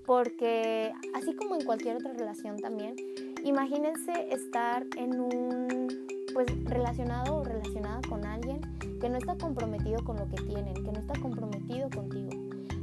porque 0.06 0.92
así 1.14 1.34
como 1.34 1.54
en 1.54 1.64
cualquier 1.64 1.96
otra 1.96 2.12
relación 2.12 2.56
también, 2.58 2.96
imagínense 3.44 4.32
estar 4.32 4.86
en 4.96 5.20
un 5.20 6.06
pues 6.32 6.46
relacionado 6.64 7.36
o 7.38 7.44
relacionada 7.44 8.00
con 8.08 8.24
alguien 8.24 8.60
que 9.00 9.08
no 9.08 9.18
está 9.18 9.36
comprometido 9.36 10.04
con 10.04 10.16
lo 10.16 10.28
que 10.28 10.42
tienen, 10.42 10.74
que 10.74 10.92
no 10.92 11.00
está 11.00 11.18
comprometido 11.20 11.88
contigo. 11.90 12.30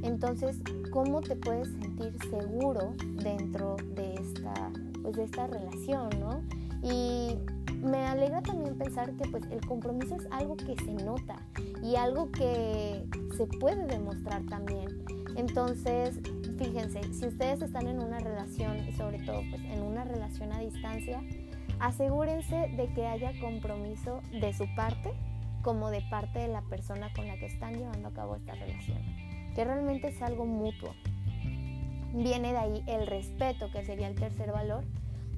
Entonces, 0.04 0.58
¿cómo 0.92 1.22
te 1.22 1.36
puedes 1.36 1.68
sentir 1.68 2.16
seguro 2.30 2.94
dentro 3.24 3.78
de 3.96 4.16
esta 4.16 4.54
pues 5.02 5.16
de 5.16 5.24
esta 5.24 5.48
relación, 5.48 6.10
¿no? 6.20 6.42
Y 6.84 7.38
me 7.82 8.06
alegra 8.06 8.42
también 8.42 8.78
pensar 8.78 9.14
que 9.14 9.28
pues 9.30 9.44
el 9.52 9.62
compromiso 9.66 10.16
es 10.16 10.28
algo 10.32 10.58
que 10.58 10.76
se 10.76 10.94
nota 11.06 11.42
y 11.84 11.96
algo 11.96 12.32
que 12.32 13.06
se 13.38 13.46
puede 13.60 13.86
demostrar 13.86 14.44
también. 14.48 15.04
Entonces, 15.36 16.20
fíjense, 16.58 17.02
si 17.14 17.28
ustedes 17.28 17.62
están 17.62 17.88
en 17.88 18.00
una 18.00 18.20
relación 18.20 18.88
y 18.88 18.92
sobre 18.94 19.20
todo 19.20 19.42
pues 19.50 19.62
en 19.64 19.82
una 19.82 20.04
relación 20.04 20.52
a 20.52 20.60
distancia, 20.60 21.22
asegúrense 21.80 22.70
de 22.76 22.92
que 22.94 23.06
haya 23.06 23.32
compromiso 23.40 24.22
de 24.32 24.54
su 24.54 24.66
parte 24.76 25.12
como 25.62 25.90
de 25.90 26.02
parte 26.10 26.40
de 26.40 26.48
la 26.48 26.62
persona 26.62 27.12
con 27.14 27.28
la 27.28 27.38
que 27.38 27.48
están 27.48 27.74
llevando 27.74 28.08
a 28.08 28.14
cabo 28.14 28.36
esta 28.36 28.54
relación. 28.54 29.00
Que 29.54 29.66
realmente 29.66 30.08
es 30.08 30.22
algo 30.22 30.46
mutuo. 30.46 30.94
Viene 32.14 32.54
de 32.54 32.58
ahí 32.58 32.84
el 32.88 33.06
respeto, 33.06 33.70
que 33.72 33.84
sería 33.84 34.08
el 34.08 34.16
tercer 34.16 34.52
valor, 34.52 34.86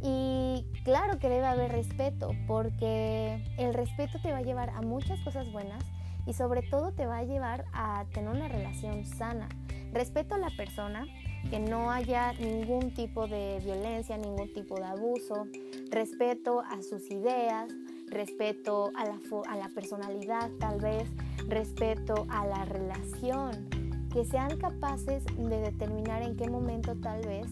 y 0.01 0.65
claro 0.83 1.19
que 1.19 1.29
debe 1.29 1.45
haber 1.45 1.71
respeto, 1.71 2.31
porque 2.47 3.43
el 3.57 3.73
respeto 3.73 4.19
te 4.21 4.31
va 4.31 4.37
a 4.37 4.41
llevar 4.41 4.69
a 4.69 4.81
muchas 4.81 5.19
cosas 5.21 5.51
buenas 5.51 5.83
y 6.25 6.33
sobre 6.33 6.61
todo 6.61 6.91
te 6.91 7.05
va 7.05 7.17
a 7.17 7.23
llevar 7.23 7.65
a 7.73 8.05
tener 8.13 8.29
una 8.29 8.47
relación 8.47 9.05
sana. 9.05 9.49
Respeto 9.93 10.35
a 10.35 10.37
la 10.37 10.49
persona, 10.55 11.05
que 11.49 11.59
no 11.59 11.91
haya 11.91 12.33
ningún 12.33 12.93
tipo 12.93 13.27
de 13.27 13.59
violencia, 13.63 14.17
ningún 14.17 14.51
tipo 14.53 14.75
de 14.75 14.85
abuso, 14.85 15.47
respeto 15.89 16.61
a 16.61 16.81
sus 16.81 17.09
ideas, 17.09 17.71
respeto 18.07 18.91
a 18.95 19.05
la, 19.05 19.19
a 19.49 19.57
la 19.57 19.69
personalidad 19.69 20.49
tal 20.59 20.79
vez, 20.79 21.09
respeto 21.47 22.25
a 22.29 22.45
la 22.45 22.65
relación, 22.65 23.69
que 24.11 24.25
sean 24.25 24.57
capaces 24.57 25.23
de 25.37 25.61
determinar 25.61 26.23
en 26.23 26.35
qué 26.35 26.49
momento 26.49 26.95
tal 26.95 27.21
vez 27.25 27.47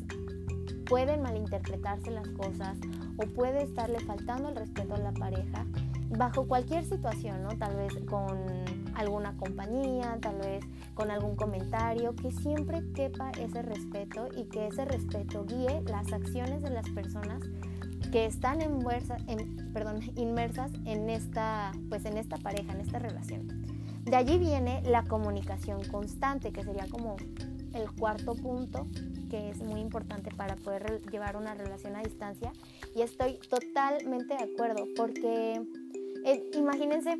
pueden 0.85 1.21
malinterpretarse 1.21 2.11
las 2.11 2.27
cosas 2.29 2.77
o 3.17 3.25
puede 3.33 3.63
estarle 3.63 3.99
faltando 3.99 4.49
el 4.49 4.55
respeto 4.55 4.95
a 4.95 4.99
la 4.99 5.11
pareja 5.11 5.65
bajo 6.09 6.47
cualquier 6.47 6.85
situación, 6.85 7.43
¿no? 7.43 7.49
Tal 7.57 7.75
vez 7.75 7.93
con 8.05 8.85
alguna 8.97 9.37
compañía, 9.37 10.17
tal 10.21 10.37
vez 10.37 10.65
con 10.95 11.11
algún 11.11 11.35
comentario, 11.35 12.15
que 12.15 12.31
siempre 12.31 12.83
quepa 12.93 13.31
ese 13.39 13.61
respeto 13.61 14.27
y 14.35 14.45
que 14.45 14.67
ese 14.67 14.85
respeto 14.85 15.45
guíe 15.45 15.81
las 15.87 16.11
acciones 16.11 16.61
de 16.61 16.71
las 16.71 16.89
personas 16.89 17.41
que 18.11 18.25
están 18.25 18.61
en, 18.61 18.79
perdón, 19.73 19.99
inmersas 20.15 20.71
en 20.85 21.09
esta, 21.09 21.71
pues 21.89 22.05
en 22.05 22.17
esta 22.17 22.37
pareja, 22.37 22.73
en 22.73 22.81
esta 22.81 22.99
relación. 22.99 23.47
De 24.03 24.15
allí 24.15 24.37
viene 24.37 24.81
la 24.83 25.03
comunicación 25.03 25.83
constante, 25.85 26.51
que 26.51 26.63
sería 26.63 26.87
como 26.89 27.17
el 27.73 27.91
cuarto 27.91 28.33
punto 28.35 28.87
que 29.29 29.49
es 29.49 29.61
muy 29.61 29.81
importante 29.81 30.31
para 30.31 30.55
poder 30.55 31.01
llevar 31.11 31.35
una 31.35 31.53
relación 31.53 31.95
a 31.97 32.01
distancia. 32.01 32.53
Y 32.95 33.01
estoy 33.01 33.39
totalmente 33.49 34.35
de 34.35 34.43
acuerdo, 34.43 34.85
porque 34.95 35.61
eh, 36.25 36.51
imagínense 36.55 37.19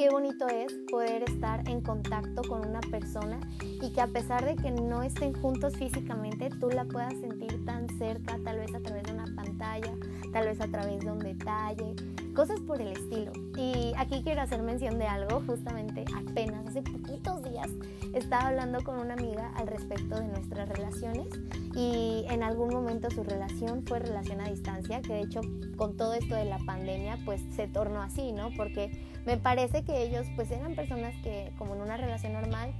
qué 0.00 0.08
bonito 0.08 0.48
es 0.48 0.72
poder 0.90 1.24
estar 1.24 1.68
en 1.68 1.82
contacto 1.82 2.40
con 2.48 2.66
una 2.66 2.80
persona 2.80 3.38
y 3.82 3.92
que 3.92 4.00
a 4.00 4.06
pesar 4.06 4.42
de 4.46 4.56
que 4.56 4.70
no 4.70 5.02
estén 5.02 5.34
juntos 5.34 5.76
físicamente, 5.76 6.48
tú 6.58 6.70
la 6.70 6.86
puedas 6.86 7.12
sentir 7.20 7.62
tan 7.66 7.86
cerca, 7.98 8.38
tal 8.42 8.60
vez 8.60 8.74
a 8.74 8.80
través 8.80 9.02
de 9.02 9.12
una 9.12 9.26
pantalla, 9.36 9.92
tal 10.32 10.46
vez 10.46 10.60
a 10.60 10.68
través 10.68 11.00
de 11.00 11.10
un 11.10 11.18
detalle, 11.18 11.94
cosas 12.34 12.60
por 12.60 12.80
el 12.80 12.88
estilo. 12.88 13.32
Y 13.56 13.92
aquí 13.96 14.22
quiero 14.22 14.42
hacer 14.42 14.62
mención 14.62 14.98
de 14.98 15.06
algo, 15.06 15.42
justamente 15.46 16.04
apenas 16.14 16.66
hace 16.66 16.82
poquitos 16.82 17.42
días 17.42 17.68
estaba 18.14 18.48
hablando 18.48 18.82
con 18.82 18.98
una 18.98 19.14
amiga 19.14 19.52
al 19.56 19.66
respecto 19.66 20.18
de 20.18 20.26
nuestras 20.26 20.68
relaciones 20.68 21.26
y 21.74 22.24
en 22.28 22.42
algún 22.42 22.70
momento 22.70 23.10
su 23.10 23.22
relación 23.22 23.84
fue 23.86 24.00
relación 24.00 24.40
a 24.40 24.48
distancia, 24.48 25.00
que 25.00 25.12
de 25.12 25.20
hecho 25.20 25.40
con 25.76 25.96
todo 25.96 26.14
esto 26.14 26.34
de 26.34 26.44
la 26.44 26.58
pandemia 26.58 27.18
pues 27.24 27.40
se 27.54 27.68
tornó 27.68 28.02
así, 28.02 28.32
¿no? 28.32 28.50
Porque 28.56 28.90
me 29.26 29.36
parece 29.36 29.84
que 29.84 30.02
ellos 30.02 30.26
pues 30.34 30.50
eran 30.50 30.74
personas 30.74 31.14
que 31.22 31.52
como 31.58 31.74
en 31.74 31.82
una 31.82 31.96
relación 31.96 32.32
normal 32.32 32.74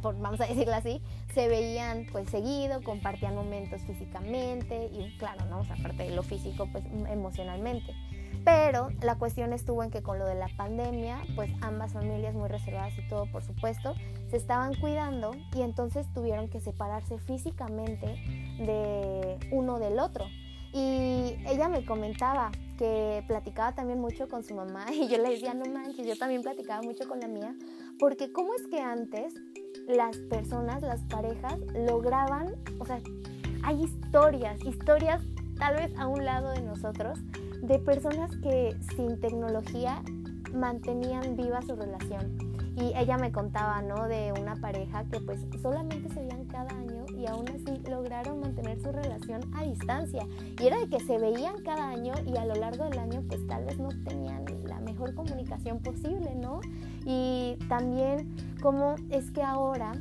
vamos 0.00 0.40
a 0.40 0.46
decirlo 0.46 0.74
así, 0.74 1.02
se 1.34 1.48
veían 1.48 2.06
pues 2.12 2.28
seguido, 2.28 2.82
compartían 2.82 3.34
momentos 3.34 3.82
físicamente 3.82 4.90
y 4.92 5.16
claro, 5.18 5.44
¿no? 5.46 5.60
O 5.60 5.64
sea, 5.64 5.76
aparte 5.76 6.04
de 6.04 6.14
lo 6.14 6.22
físico, 6.22 6.68
pues 6.70 6.84
emocionalmente. 7.08 7.94
Pero 8.44 8.88
la 9.02 9.16
cuestión 9.16 9.52
estuvo 9.52 9.82
en 9.84 9.90
que 9.90 10.02
con 10.02 10.18
lo 10.18 10.26
de 10.26 10.34
la 10.34 10.48
pandemia, 10.56 11.22
pues 11.36 11.50
ambas 11.60 11.92
familias 11.92 12.34
muy 12.34 12.48
reservadas 12.48 12.92
y 12.98 13.08
todo, 13.08 13.26
por 13.30 13.44
supuesto, 13.44 13.94
se 14.30 14.36
estaban 14.36 14.74
cuidando 14.74 15.32
y 15.54 15.62
entonces 15.62 16.06
tuvieron 16.12 16.48
que 16.48 16.60
separarse 16.60 17.18
físicamente 17.18 18.06
de 18.58 19.38
uno 19.52 19.78
del 19.78 20.00
otro. 20.00 20.26
Y 20.74 21.36
ella 21.46 21.68
me 21.68 21.84
comentaba 21.84 22.50
que 22.78 23.22
platicaba 23.28 23.74
también 23.74 24.00
mucho 24.00 24.28
con 24.28 24.42
su 24.42 24.54
mamá 24.54 24.86
y 24.92 25.06
yo 25.06 25.18
le 25.18 25.30
decía, 25.30 25.54
no 25.54 25.66
manches, 25.66 26.06
yo 26.06 26.16
también 26.16 26.42
platicaba 26.42 26.82
mucho 26.82 27.06
con 27.06 27.20
la 27.20 27.28
mía, 27.28 27.54
porque 27.98 28.32
cómo 28.32 28.54
es 28.54 28.66
que 28.66 28.80
antes 28.80 29.34
las 29.88 30.16
personas, 30.16 30.82
las 30.82 31.00
parejas, 31.02 31.58
lograban, 31.74 32.54
o 32.78 32.86
sea, 32.86 33.00
hay 33.64 33.84
historias, 33.84 34.62
historias 34.64 35.22
tal 35.58 35.76
vez 35.76 35.92
a 35.96 36.06
un 36.06 36.24
lado 36.24 36.50
de 36.50 36.62
nosotros, 36.62 37.18
de 37.62 37.78
personas 37.78 38.36
que 38.38 38.76
sin 38.96 39.20
tecnología 39.20 40.02
mantenían 40.52 41.36
viva 41.36 41.62
su 41.62 41.76
relación. 41.76 42.36
Y 42.76 42.92
ella 42.96 43.18
me 43.18 43.30
contaba, 43.30 43.82
¿no? 43.82 44.08
De 44.08 44.32
una 44.40 44.56
pareja 44.56 45.04
que 45.04 45.20
pues 45.20 45.40
solamente 45.60 46.08
se 46.08 46.20
veían 46.20 46.46
cada 46.46 46.70
año 46.70 47.04
y 47.14 47.26
aún 47.26 47.46
así 47.50 47.80
lograron 47.88 48.40
mantener 48.40 48.80
su 48.80 48.90
relación 48.90 49.42
a 49.54 49.62
distancia. 49.64 50.26
Y 50.58 50.66
era 50.66 50.78
de 50.78 50.88
que 50.88 50.98
se 51.00 51.18
veían 51.18 51.62
cada 51.62 51.90
año 51.90 52.14
y 52.26 52.36
a 52.36 52.46
lo 52.46 52.54
largo 52.54 52.84
del 52.84 52.98
año 52.98 53.22
pues 53.28 53.46
tal 53.46 53.66
vez 53.66 53.78
no 53.78 53.90
tenían 54.04 54.44
la 54.64 54.80
mejor 54.80 55.14
comunicación 55.14 55.80
posible, 55.80 56.34
¿no? 56.34 56.60
Y 57.04 57.56
también 57.68 58.36
cómo 58.60 58.96
es 59.10 59.30
que 59.30 59.42
ahora 59.42 59.92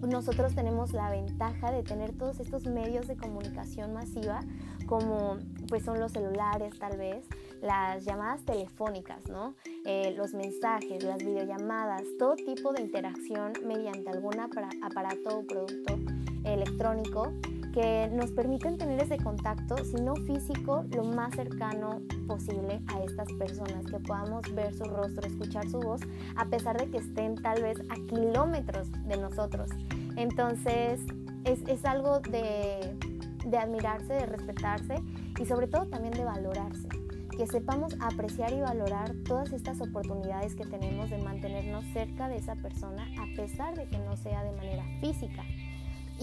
nosotros 0.00 0.54
tenemos 0.54 0.92
la 0.92 1.10
ventaja 1.10 1.70
de 1.70 1.82
tener 1.82 2.12
todos 2.12 2.40
estos 2.40 2.66
medios 2.66 3.06
de 3.06 3.16
comunicación 3.16 3.92
masiva 3.92 4.40
como 4.86 5.38
pues 5.68 5.84
son 5.84 6.00
los 6.00 6.12
celulares 6.12 6.78
tal 6.78 6.98
vez, 6.98 7.24
las 7.62 8.04
llamadas 8.04 8.44
telefónicas, 8.44 9.28
¿no? 9.28 9.54
Eh, 9.86 10.12
los 10.16 10.34
mensajes, 10.34 11.02
las 11.02 11.18
videollamadas, 11.18 12.02
todo 12.18 12.34
tipo 12.36 12.72
de 12.72 12.82
interacción 12.82 13.52
mediante 13.64 14.10
algún 14.10 14.38
aparato 14.40 15.38
o 15.38 15.46
producto 15.46 15.98
electrónico 16.44 17.32
que 17.72 18.08
nos 18.12 18.30
permiten 18.30 18.78
tener 18.78 19.02
ese 19.02 19.16
contacto, 19.16 19.76
si 19.84 19.96
no 19.96 20.14
físico, 20.14 20.84
lo 20.90 21.04
más 21.04 21.34
cercano 21.34 22.02
posible 22.26 22.80
a 22.88 23.02
estas 23.02 23.32
personas, 23.38 23.86
que 23.86 23.98
podamos 23.98 24.42
ver 24.54 24.72
su 24.74 24.84
rostro, 24.84 25.26
escuchar 25.26 25.68
su 25.68 25.80
voz, 25.80 26.00
a 26.36 26.46
pesar 26.46 26.78
de 26.78 26.90
que 26.90 26.98
estén 26.98 27.34
tal 27.36 27.62
vez 27.62 27.78
a 27.88 27.94
kilómetros 28.08 28.90
de 29.08 29.16
nosotros. 29.16 29.70
Entonces, 30.16 31.00
es, 31.44 31.60
es 31.66 31.84
algo 31.84 32.20
de 32.20 32.96
de 33.44 33.58
admirarse, 33.58 34.12
de 34.12 34.26
respetarse 34.26 34.94
y 35.40 35.44
sobre 35.46 35.66
todo 35.66 35.86
también 35.86 36.14
de 36.14 36.24
valorarse. 36.24 36.88
Que 37.36 37.46
sepamos 37.46 37.96
apreciar 38.00 38.52
y 38.52 38.60
valorar 38.60 39.14
todas 39.26 39.52
estas 39.52 39.80
oportunidades 39.80 40.54
que 40.54 40.64
tenemos 40.64 41.10
de 41.10 41.18
mantenernos 41.18 41.84
cerca 41.92 42.28
de 42.28 42.36
esa 42.36 42.54
persona 42.56 43.06
a 43.18 43.36
pesar 43.36 43.74
de 43.74 43.88
que 43.88 43.98
no 43.98 44.16
sea 44.16 44.44
de 44.44 44.52
manera 44.52 44.84
física. 45.00 45.42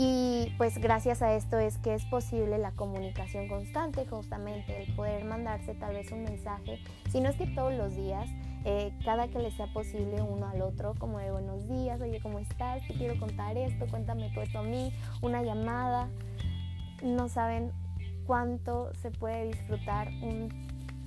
Y 0.01 0.53
pues 0.57 0.77
gracias 0.77 1.21
a 1.21 1.35
esto 1.35 1.59
es 1.59 1.77
que 1.77 1.93
es 1.93 2.05
posible 2.05 2.57
la 2.57 2.71
comunicación 2.71 3.49
constante, 3.49 4.05
justamente 4.05 4.81
el 4.81 4.95
poder 4.95 5.25
mandarse 5.25 5.75
tal 5.75 5.93
vez 5.93 6.09
un 6.13 6.23
mensaje, 6.23 6.79
si 7.11 7.19
no 7.19 7.27
es 7.27 7.35
que 7.35 7.47
todos 7.47 7.73
los 7.73 7.97
días, 7.97 8.29
eh, 8.63 8.93
cada 9.03 9.27
que 9.27 9.39
le 9.39 9.51
sea 9.51 9.67
posible 9.73 10.21
uno 10.21 10.47
al 10.47 10.61
otro, 10.61 10.93
como 10.97 11.19
de 11.19 11.31
buenos 11.31 11.67
días, 11.67 11.99
oye, 11.99 12.21
¿cómo 12.21 12.39
estás? 12.39 12.81
Te 12.87 12.93
quiero 12.93 13.19
contar 13.19 13.57
esto, 13.57 13.87
cuéntame 13.89 14.29
todo 14.29 14.43
esto 14.43 14.59
a 14.59 14.63
mí, 14.63 14.93
una 15.21 15.43
llamada, 15.43 16.07
no 17.03 17.27
saben 17.27 17.73
cuánto 18.25 18.93
se 19.01 19.11
puede 19.11 19.47
disfrutar 19.47 20.07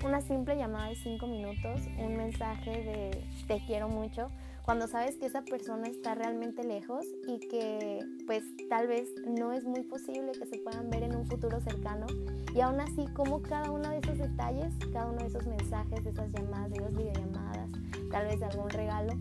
una 0.05 0.21
simple 0.21 0.55
llamada 0.55 0.91
de 0.91 0.97
cinco 0.97 1.27
minutos, 1.27 1.81
un 1.97 2.19
mensaje 2.19 2.83
de 2.83 3.25
te 3.49 3.65
quiero 3.65 3.89
mucho, 3.89 4.29
cuando 4.65 4.87
sabes 4.87 5.17
que 5.17 5.27
esa 5.27 5.43
persona 5.43 5.89
está 5.89 6.15
realmente 6.15 6.63
lejos 6.63 7.05
y 7.27 7.39
que 7.49 7.99
pues 8.27 8.45
tal 8.69 8.87
vez 8.87 9.09
no 9.27 9.53
es 9.53 9.65
muy 9.65 9.83
posible 9.83 10.33
que 10.33 10.47
se 10.47 10.59
puedan 10.59 10.89
ver 10.89 11.03
en 11.03 11.17
un 11.17 11.27
futuro 11.27 11.61
cercano 11.61 12.07
y 12.55 12.61
aún 12.61 12.81
así 12.81 13.07
como 13.15 13.43
cada 13.43 13.71
uno 13.71 13.89
de 13.91 13.99
esos 13.99 14.19
detalles, 14.19 14.73
cada 14.93 15.07
uno 15.07 15.19
de 15.19 15.27
esos 15.27 15.47
mensajes, 15.47 16.05
de 16.05 16.11
esas 16.11 16.31
llamadas, 16.33 16.71
de 16.71 16.77
esas 16.77 16.95
videollamadas, 16.95 17.71
tal 18.11 18.27
vez 18.27 18.41
de 18.41 18.47
algún 18.47 18.71
regalo, 18.71 19.15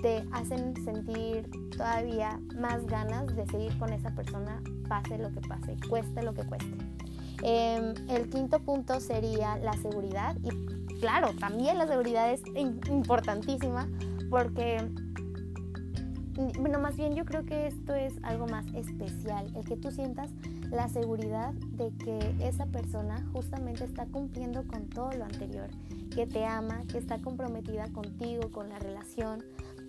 te 0.00 0.24
hacen 0.32 0.74
sentir 0.84 1.48
todavía 1.76 2.40
más 2.56 2.86
ganas 2.86 3.26
de 3.36 3.46
seguir 3.46 3.76
con 3.78 3.92
esa 3.92 4.14
persona, 4.14 4.62
pase 4.88 5.18
lo 5.18 5.30
que 5.32 5.40
pase, 5.40 5.76
cueste 5.88 6.22
lo 6.22 6.32
que 6.32 6.44
cueste. 6.44 6.76
Em, 7.42 7.94
el 8.08 8.30
quinto 8.30 8.60
punto 8.60 9.00
sería 9.00 9.56
la 9.56 9.72
seguridad 9.74 10.36
y 10.42 10.50
claro, 11.00 11.32
también 11.38 11.78
la 11.78 11.86
seguridad 11.86 12.32
es 12.32 12.42
importantísima 12.88 13.88
porque, 14.32 14.78
bueno, 16.58 16.78
más 16.78 16.96
bien 16.96 17.14
yo 17.14 17.26
creo 17.26 17.44
que 17.44 17.66
esto 17.66 17.94
es 17.94 18.14
algo 18.22 18.46
más 18.46 18.64
especial, 18.74 19.52
el 19.54 19.62
que 19.66 19.76
tú 19.76 19.90
sientas 19.90 20.30
la 20.70 20.88
seguridad 20.88 21.52
de 21.52 21.92
que 21.98 22.34
esa 22.40 22.64
persona 22.64 23.22
justamente 23.34 23.84
está 23.84 24.06
cumpliendo 24.06 24.66
con 24.66 24.88
todo 24.88 25.12
lo 25.12 25.24
anterior, 25.24 25.68
que 26.14 26.26
te 26.26 26.46
ama, 26.46 26.80
que 26.90 26.96
está 26.96 27.18
comprometida 27.18 27.92
contigo, 27.92 28.50
con 28.50 28.70
la 28.70 28.78
relación, 28.78 29.44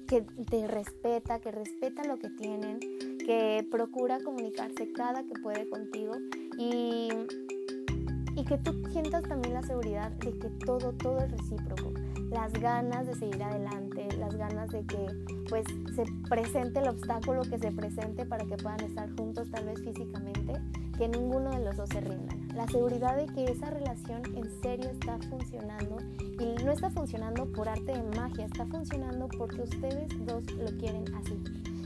que 0.10 0.24
te 0.24 0.68
respeta, 0.68 1.40
que 1.40 1.52
respeta 1.52 2.04
lo 2.04 2.20
que 2.20 2.30
tienen, 2.30 2.82
que 3.26 3.66
procura 3.72 4.20
comunicarse 4.26 4.92
cada 4.92 5.24
que 5.24 5.40
puede 5.42 5.70
contigo. 5.70 6.16
Y, 6.60 7.08
y 8.36 8.44
que 8.44 8.58
tú 8.58 8.74
sientas 8.92 9.24
también 9.24 9.54
la 9.54 9.64
seguridad 9.64 10.12
de 10.12 10.32
que 10.38 10.50
todo, 10.66 10.92
todo 10.94 11.20
es 11.20 11.32
recíproco. 11.32 11.94
Las 12.32 12.52
ganas 12.54 13.06
de 13.06 13.14
seguir 13.14 13.44
adelante, 13.44 14.08
las 14.18 14.36
ganas 14.36 14.70
de 14.72 14.84
que 14.86 15.08
pues 15.50 15.66
se 15.96 16.04
presente 16.30 16.80
el 16.80 16.90
obstáculo 16.90 17.44
que 17.44 17.60
se 17.60 17.72
presente 17.72 18.26
para 18.26 18.46
que 18.46 18.58
puedan 18.58 18.80
estar 18.82 19.10
juntos 19.16 19.50
tal 19.52 19.66
vez 19.66 19.80
físicamente, 19.84 20.54
que 20.98 21.08
ninguno 21.08 21.52
de 21.52 21.60
los 21.64 21.78
dos 21.78 21.90
se 21.90 22.02
rindan. 22.02 22.48
La 22.56 22.68
seguridad 22.68 23.18
de 23.18 23.28
que 23.28 23.46
esa 23.46 23.70
relación 23.70 24.22
en 24.36 24.62
serio 24.62 24.90
está 24.90 25.18
funcionando 25.30 25.98
y 26.40 26.64
no 26.64 26.72
está 26.72 26.90
funcionando 26.90 27.52
por 27.52 27.70
arte 27.70 27.94
de 27.94 28.04
magia, 28.18 28.46
está 28.46 28.66
funcionando 28.66 29.28
porque 29.38 29.62
ustedes 29.62 30.08
dos 30.26 30.44
lo 30.54 30.78
quieren 30.78 31.06
así. 31.16 31.40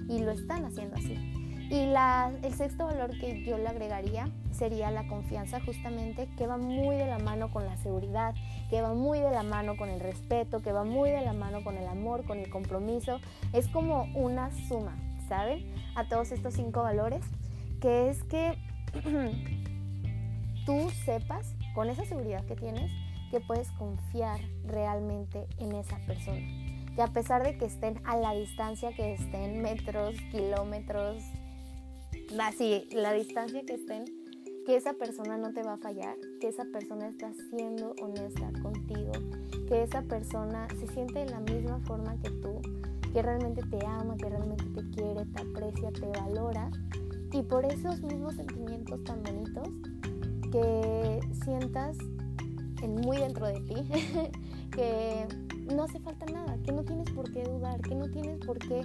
y 0.09 0.19
lo 0.19 0.31
están 0.31 0.63
haciendo 0.63 0.95
así. 0.95 1.46
Y 1.69 1.85
la, 1.87 2.31
el 2.43 2.53
sexto 2.53 2.85
valor 2.85 3.11
que 3.19 3.43
yo 3.43 3.57
le 3.57 3.67
agregaría 3.67 4.29
sería 4.51 4.89
la 4.89 5.05
confianza 5.07 5.59
justamente 5.59 6.29
que 6.37 6.47
va 6.47 6.57
muy 6.57 6.95
de 6.95 7.07
la 7.07 7.19
mano 7.19 7.51
con 7.51 7.65
la 7.65 7.75
seguridad, 7.77 8.33
que 8.69 8.81
va 8.81 8.93
muy 8.93 9.19
de 9.19 9.31
la 9.31 9.43
mano 9.43 9.75
con 9.75 9.89
el 9.89 9.99
respeto, 9.99 10.61
que 10.61 10.71
va 10.71 10.85
muy 10.85 11.09
de 11.09 11.21
la 11.21 11.33
mano 11.33 11.63
con 11.63 11.77
el 11.77 11.87
amor, 11.87 12.25
con 12.25 12.39
el 12.39 12.49
compromiso. 12.49 13.19
Es 13.51 13.67
como 13.67 14.07
una 14.15 14.51
suma, 14.67 14.97
¿saben? 15.27 15.65
A 15.95 16.07
todos 16.07 16.31
estos 16.31 16.53
cinco 16.53 16.83
valores, 16.83 17.25
que 17.81 18.09
es 18.09 18.23
que 18.23 18.57
tú 20.65 20.89
sepas 21.05 21.53
con 21.75 21.89
esa 21.89 22.05
seguridad 22.05 22.45
que 22.45 22.55
tienes 22.55 22.91
que 23.29 23.41
puedes 23.41 23.69
confiar 23.71 24.39
realmente 24.65 25.47
en 25.59 25.73
esa 25.73 25.97
persona. 26.07 26.39
Que 26.95 27.01
a 27.01 27.07
pesar 27.07 27.43
de 27.43 27.57
que 27.57 27.65
estén 27.65 28.01
a 28.05 28.15
la 28.15 28.33
distancia 28.33 28.91
que 28.95 29.13
estén, 29.13 29.61
metros, 29.61 30.15
kilómetros, 30.31 31.21
así, 32.39 32.87
la 32.91 33.13
distancia 33.13 33.63
que 33.65 33.75
estén, 33.75 34.05
que 34.65 34.75
esa 34.75 34.93
persona 34.93 35.37
no 35.37 35.53
te 35.53 35.63
va 35.63 35.73
a 35.73 35.77
fallar, 35.77 36.15
que 36.39 36.49
esa 36.49 36.65
persona 36.65 37.07
está 37.07 37.31
siendo 37.49 37.93
honesta 38.01 38.51
contigo, 38.61 39.11
que 39.67 39.83
esa 39.83 40.01
persona 40.01 40.67
se 40.79 40.87
siente 40.87 41.19
de 41.19 41.29
la 41.29 41.39
misma 41.39 41.79
forma 41.85 42.17
que 42.21 42.29
tú, 42.29 42.61
que 43.13 43.21
realmente 43.21 43.61
te 43.63 43.85
ama, 43.85 44.17
que 44.17 44.29
realmente 44.29 44.65
te 44.65 44.89
quiere, 44.89 45.25
te 45.25 45.41
aprecia, 45.41 45.91
te 45.91 46.07
valora. 46.19 46.69
Y 47.31 47.41
por 47.43 47.65
esos 47.65 48.01
mismos 48.01 48.35
sentimientos 48.35 49.03
tan 49.03 49.23
bonitos, 49.23 49.69
que 50.51 51.19
sientas 51.43 51.97
en 52.81 52.95
muy 52.95 53.17
dentro 53.17 53.47
de 53.47 53.59
ti 53.61 53.75
que 54.71 55.27
no 55.73 55.83
hace 55.83 55.99
falta 55.99 56.25
nada, 56.27 56.57
que 56.63 56.71
no 56.71 56.83
tienes 56.83 57.09
por 57.11 57.31
qué 57.31 57.43
dudar, 57.43 57.81
que 57.81 57.95
no 57.95 58.09
tienes 58.09 58.37
por 58.45 58.59
qué 58.59 58.81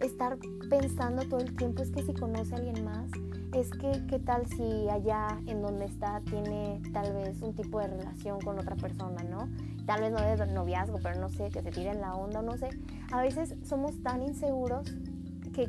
estar 0.00 0.38
pensando 0.68 1.22
todo 1.24 1.40
el 1.40 1.54
tiempo 1.56 1.82
es 1.82 1.90
que 1.90 2.02
si 2.02 2.14
conoce 2.14 2.54
a 2.54 2.58
alguien 2.58 2.84
más, 2.84 3.10
es 3.54 3.70
que 3.70 4.06
qué 4.08 4.18
tal 4.18 4.46
si 4.46 4.88
allá 4.88 5.40
en 5.46 5.62
donde 5.62 5.86
está 5.86 6.20
tiene 6.20 6.80
tal 6.92 7.12
vez 7.14 7.40
un 7.42 7.54
tipo 7.54 7.80
de 7.80 7.88
relación 7.88 8.40
con 8.40 8.58
otra 8.58 8.76
persona, 8.76 9.22
¿no? 9.24 9.48
Tal 9.86 10.02
vez 10.02 10.12
no 10.12 10.20
de 10.20 10.52
noviazgo, 10.52 10.98
pero 11.02 11.20
no 11.20 11.28
sé, 11.28 11.50
que 11.50 11.62
se 11.62 11.70
tiren 11.70 12.00
la 12.00 12.14
onda, 12.14 12.42
no 12.42 12.56
sé. 12.56 12.70
A 13.12 13.22
veces 13.22 13.56
somos 13.64 14.00
tan 14.02 14.22
inseguros 14.22 14.94
que 15.52 15.68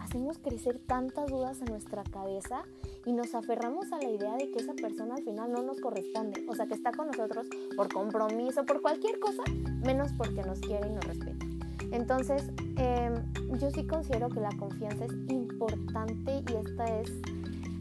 hacemos 0.00 0.38
crecer 0.38 0.80
tantas 0.86 1.30
dudas 1.30 1.60
en 1.60 1.66
nuestra 1.66 2.02
cabeza 2.02 2.64
y 3.06 3.12
nos 3.12 3.34
aferramos 3.34 3.92
a 3.92 3.98
la 3.98 4.10
idea 4.10 4.36
de 4.36 4.50
que 4.50 4.58
esa 4.58 4.74
persona 4.74 5.14
al 5.14 5.22
final 5.22 5.52
no 5.52 5.62
nos 5.62 5.80
corresponde, 5.80 6.44
o 6.48 6.54
sea, 6.54 6.66
que 6.66 6.74
está 6.74 6.92
con 6.92 7.06
nosotros 7.06 7.46
por 7.76 7.92
compromiso, 7.92 8.64
por 8.64 8.82
cualquier 8.82 9.18
cosa, 9.20 9.42
menos 9.84 10.12
porque 10.18 10.42
nos 10.42 10.60
quiere 10.60 10.88
y 10.88 10.92
nos 10.92 11.04
respeta. 11.04 11.41
Entonces, 11.92 12.50
em, 12.76 13.14
yo 13.58 13.70
sí 13.70 13.86
considero 13.86 14.28
que 14.30 14.40
la 14.40 14.50
confianza 14.58 15.04
es 15.04 15.12
importante 15.30 16.42
y 16.50 16.56
esta 16.66 17.00
es, 17.00 17.12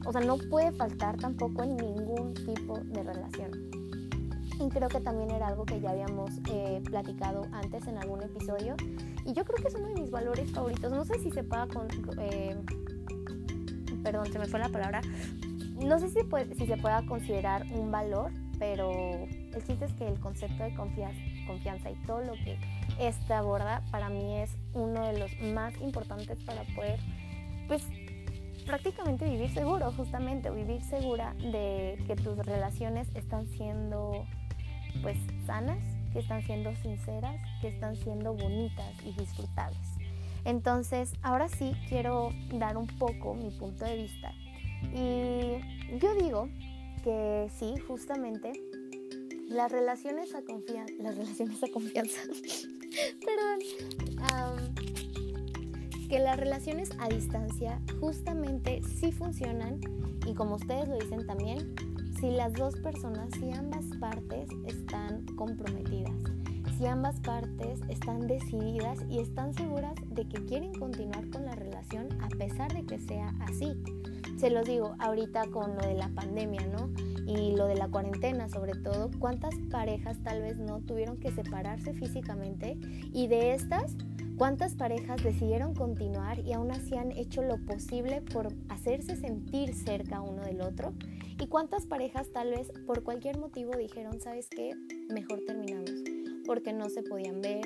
o 0.05 0.11
sea, 0.11 0.21
no 0.21 0.37
puede 0.37 0.71
faltar 0.73 1.17
tampoco 1.17 1.63
en 1.63 1.77
ningún 1.77 2.33
tipo 2.33 2.77
de 2.79 3.03
relación. 3.03 3.71
Y 4.59 4.69
creo 4.69 4.89
que 4.89 4.99
también 4.99 5.31
era 5.31 5.47
algo 5.47 5.65
que 5.65 5.79
ya 5.79 5.91
habíamos 5.91 6.31
eh, 6.51 6.81
platicado 6.85 7.47
antes 7.51 7.87
en 7.87 7.97
algún 7.97 8.21
episodio. 8.21 8.75
Y 9.25 9.33
yo 9.33 9.43
creo 9.43 9.57
que 9.61 9.69
es 9.69 9.75
uno 9.75 9.87
de 9.87 10.01
mis 10.01 10.11
valores 10.11 10.51
favoritos. 10.51 10.91
No 10.91 11.03
sé 11.03 11.17
si 11.19 11.31
se 11.31 11.43
pueda... 11.43 11.65
Con, 11.67 11.87
eh, 12.19 12.55
perdón, 14.03 14.31
se 14.31 14.37
me 14.37 14.45
fue 14.45 14.59
la 14.59 14.69
palabra. 14.69 15.01
No 15.83 15.97
sé 15.97 16.09
si, 16.09 16.65
se 16.67 16.77
pueda 16.77 17.03
considerar 17.07 17.65
un 17.73 17.89
valor, 17.89 18.31
pero 18.59 18.91
el 18.91 19.63
chiste 19.65 19.85
es 19.85 19.93
que 19.93 20.07
el 20.07 20.19
concepto 20.19 20.63
de 20.63 20.75
confianza, 20.75 21.19
confianza 21.47 21.89
y 21.89 21.95
todo 22.05 22.21
lo 22.21 22.33
que 22.33 22.59
esta 23.01 23.39
aborda 23.39 23.83
para 23.91 24.09
mí 24.09 24.37
es 24.37 24.55
uno 24.73 25.05
de 25.05 25.17
los 25.17 25.31
más 25.53 25.73
importantes 25.81 26.37
para 26.43 26.63
poder, 26.75 26.99
pues, 27.67 27.85
prácticamente 28.65 29.27
vivir 29.29 29.49
seguro, 29.49 29.91
justamente, 29.91 30.49
vivir 30.51 30.83
segura 30.83 31.33
de 31.33 31.97
que 32.05 32.15
tus 32.15 32.37
relaciones 32.37 33.07
están 33.15 33.47
siendo, 33.47 34.25
pues, 35.01 35.17
sanas, 35.45 35.79
que 36.13 36.19
están 36.19 36.43
siendo 36.43 36.75
sinceras, 36.75 37.35
que 37.61 37.69
están 37.69 37.95
siendo 37.95 38.33
bonitas 38.33 38.93
y 39.03 39.13
disfrutables. 39.13 39.87
Entonces, 40.45 41.13
ahora 41.21 41.47
sí 41.49 41.73
quiero 41.87 42.29
dar 42.53 42.77
un 42.77 42.87
poco 42.87 43.33
mi 43.33 43.51
punto 43.51 43.85
de 43.85 43.95
vista. 43.95 44.31
Y 44.93 45.97
yo 45.99 46.15
digo 46.15 46.49
que 47.03 47.47
sí, 47.57 47.75
justamente 47.87 48.51
las 49.49 49.71
relaciones 49.71 50.33
a 50.33 50.41
confianza, 50.43 50.93
las 50.99 51.15
relaciones 51.17 51.63
a 51.63 51.67
confianza, 51.71 52.19
perdón, 53.25 53.59
que 56.09 56.19
las 56.19 56.37
relaciones 56.37 56.89
a 56.99 57.07
distancia 57.07 57.81
justamente 58.01 58.81
sí 58.83 59.11
funcionan 59.11 59.79
y 60.25 60.33
como 60.33 60.55
ustedes 60.55 60.89
lo 60.89 60.97
dicen 60.97 61.25
también, 61.25 61.73
si 62.19 62.29
las 62.31 62.53
dos 62.53 62.75
personas, 62.75 63.29
si 63.39 63.49
ambas 63.51 63.85
partes 63.99 64.49
están 64.67 65.25
comprometidas, 65.37 66.13
si 66.77 66.85
ambas 66.85 67.19
partes 67.21 67.79
están 67.87 68.27
decididas 68.27 68.99
y 69.09 69.19
están 69.19 69.53
seguras 69.53 69.95
de 70.09 70.27
que 70.27 70.45
quieren 70.45 70.73
continuar 70.73 71.29
con 71.29 71.45
la 71.45 71.55
relación 71.55 72.09
a 72.21 72.27
pesar 72.27 72.73
de 72.73 72.85
que 72.85 72.99
sea 72.99 73.33
así. 73.39 73.81
Se 74.41 74.49
los 74.49 74.65
digo 74.65 74.95
ahorita 74.99 75.45
con 75.51 75.75
lo 75.75 75.81
de 75.81 75.93
la 75.93 76.09
pandemia, 76.09 76.65
¿no? 76.65 76.89
y 77.27 77.55
lo 77.55 77.67
de 77.67 77.75
la 77.75 77.87
cuarentena 77.87 78.49
sobre 78.49 78.73
todo, 78.73 79.09
cuántas 79.19 79.53
parejas 79.69 80.17
tal 80.23 80.41
vez 80.41 80.57
no 80.57 80.79
tuvieron 80.79 81.17
que 81.17 81.31
separarse 81.31 81.93
físicamente 81.93 82.77
y 83.13 83.27
de 83.27 83.53
estas, 83.53 83.95
cuántas 84.37 84.75
parejas 84.75 85.23
decidieron 85.23 85.73
continuar 85.75 86.39
y 86.39 86.53
aún 86.53 86.71
así 86.71 86.95
han 86.95 87.11
hecho 87.11 87.41
lo 87.43 87.57
posible 87.65 88.21
por 88.21 88.47
hacerse 88.69 89.15
sentir 89.15 89.75
cerca 89.75 90.21
uno 90.21 90.41
del 90.43 90.61
otro 90.61 90.93
y 91.39 91.47
cuántas 91.47 91.85
parejas 91.85 92.31
tal 92.31 92.49
vez 92.49 92.71
por 92.85 93.03
cualquier 93.03 93.37
motivo 93.37 93.71
dijeron, 93.77 94.19
¿sabes 94.19 94.47
qué? 94.49 94.71
Mejor 95.09 95.39
terminamos 95.45 95.91
porque 96.45 96.73
no 96.73 96.89
se 96.89 97.03
podían 97.03 97.41
ver, 97.41 97.61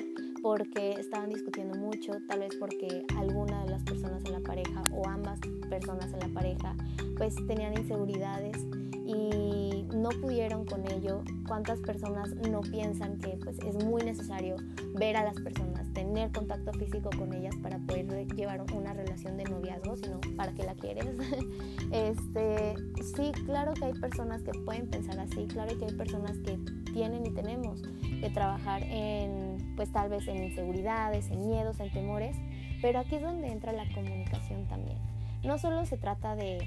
porque 0.46 0.92
estaban 0.92 1.28
discutiendo 1.28 1.76
mucho, 1.76 2.12
tal 2.28 2.38
vez 2.38 2.54
porque 2.60 3.04
alguna 3.16 3.64
de 3.64 3.70
las 3.72 3.82
personas 3.82 4.24
en 4.26 4.30
la 4.30 4.38
pareja 4.38 4.80
o 4.92 5.04
ambas 5.08 5.40
personas 5.68 6.12
en 6.12 6.20
la 6.20 6.28
pareja 6.28 6.76
pues 7.16 7.34
tenían 7.48 7.76
inseguridades 7.76 8.56
y 9.04 9.84
no 9.92 10.08
pudieron 10.20 10.64
con 10.64 10.88
ello. 10.88 11.24
¿Cuántas 11.48 11.80
personas 11.80 12.32
no 12.48 12.60
piensan 12.60 13.18
que 13.18 13.38
pues, 13.42 13.58
es 13.58 13.84
muy 13.84 14.04
necesario 14.04 14.54
ver 14.94 15.16
a 15.16 15.24
las 15.24 15.34
personas, 15.34 15.92
tener 15.92 16.30
contacto 16.30 16.72
físico 16.74 17.10
con 17.18 17.32
ellas 17.32 17.56
para 17.60 17.78
poder 17.80 18.06
llevar 18.34 18.64
una 18.72 18.94
relación 18.94 19.36
de 19.36 19.44
noviazgo, 19.44 19.96
sino 19.96 20.20
para 20.36 20.52
que 20.54 20.62
la 20.62 20.76
quieres? 20.76 21.06
este, 21.90 22.74
sí, 23.02 23.32
claro 23.46 23.74
que 23.74 23.86
hay 23.86 23.94
personas 23.94 24.44
que 24.44 24.52
pueden 24.64 24.88
pensar 24.88 25.18
así, 25.18 25.48
claro 25.48 25.76
que 25.76 25.86
hay 25.86 25.94
personas 25.94 26.38
que 26.38 26.56
tienen 26.92 27.26
y 27.26 27.30
tenemos 27.30 27.82
que 28.20 28.30
trabajar 28.30 28.82
en, 28.84 29.45
pues 29.76 29.92
tal 29.92 30.08
vez 30.08 30.26
en 30.26 30.42
inseguridades, 30.42 31.30
en 31.30 31.46
miedos, 31.46 31.78
en 31.80 31.92
temores, 31.92 32.36
pero 32.82 32.98
aquí 32.98 33.16
es 33.16 33.22
donde 33.22 33.48
entra 33.48 33.72
la 33.72 33.84
comunicación 33.94 34.66
también. 34.66 34.98
No 35.44 35.58
solo 35.58 35.84
se 35.86 35.96
trata 35.96 36.34
de 36.34 36.58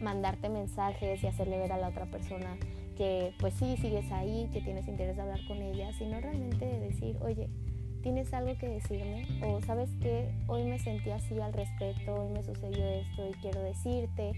mandarte 0.00 0.48
mensajes 0.48 1.22
y 1.22 1.26
hacerle 1.26 1.58
ver 1.58 1.72
a 1.72 1.78
la 1.78 1.88
otra 1.88 2.06
persona 2.06 2.56
que 2.96 3.32
pues 3.38 3.54
sí, 3.54 3.76
sigues 3.76 4.10
ahí, 4.10 4.48
que 4.52 4.60
tienes 4.60 4.88
interés 4.88 5.16
de 5.16 5.22
hablar 5.22 5.40
con 5.46 5.60
ella, 5.62 5.92
sino 5.92 6.20
realmente 6.20 6.64
de 6.64 6.80
decir, 6.80 7.16
oye, 7.20 7.48
¿tienes 8.02 8.32
algo 8.32 8.56
que 8.58 8.68
decirme? 8.68 9.26
O 9.42 9.60
sabes 9.60 9.90
que 10.00 10.30
hoy 10.46 10.64
me 10.64 10.78
sentí 10.78 11.10
así 11.10 11.38
al 11.40 11.52
respecto, 11.52 12.14
hoy 12.14 12.30
me 12.30 12.42
sucedió 12.42 12.84
esto 12.84 13.28
y 13.28 13.32
quiero 13.40 13.62
decirte 13.62 14.32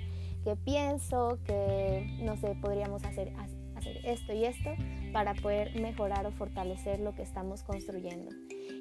que 0.45 0.57
pienso 0.57 1.39
que, 1.45 2.19
no 2.23 2.37
sé, 2.37 2.55
podríamos 2.61 3.05
hacer, 3.05 3.33
hacer 3.79 3.99
esto 4.05 4.33
y 4.33 4.45
esto 4.45 4.71
para 5.13 5.35
poder 5.35 5.81
mejorar 5.81 6.27
o 6.27 6.33
fortalecer 6.33 7.01
lo 7.01 7.15
que 7.15 7.23
estamos 7.23 7.63
construyendo. 7.63 8.31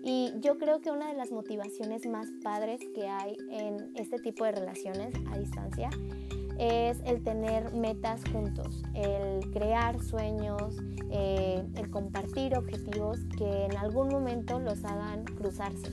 Y 0.04 0.34
yo 0.40 0.58
creo 0.58 0.80
que 0.82 0.92
una 0.92 1.08
de 1.08 1.14
las 1.14 1.32
motivaciones 1.32 2.06
más 2.06 2.28
padres 2.44 2.80
que 2.94 3.08
hay 3.08 3.36
en 3.50 3.92
este 3.96 4.18
tipo 4.20 4.46
de 4.46 4.52
relaciones 4.52 5.14
a 5.32 5.38
distancia 5.38 5.90
es 6.60 7.00
el 7.06 7.24
tener 7.24 7.74
metas 7.74 8.22
juntos, 8.32 8.84
el 8.96 9.52
crear 9.52 10.02
sueños, 10.02 10.76
eh, 11.12 11.64
el 11.76 11.90
compartir 11.92 12.58
objetivos 12.58 13.20
que 13.38 13.66
en 13.66 13.78
algún 13.78 14.10
momento 14.10 14.60
los 14.60 14.84
hagan 14.84 15.24
cruzarse, 15.24 15.92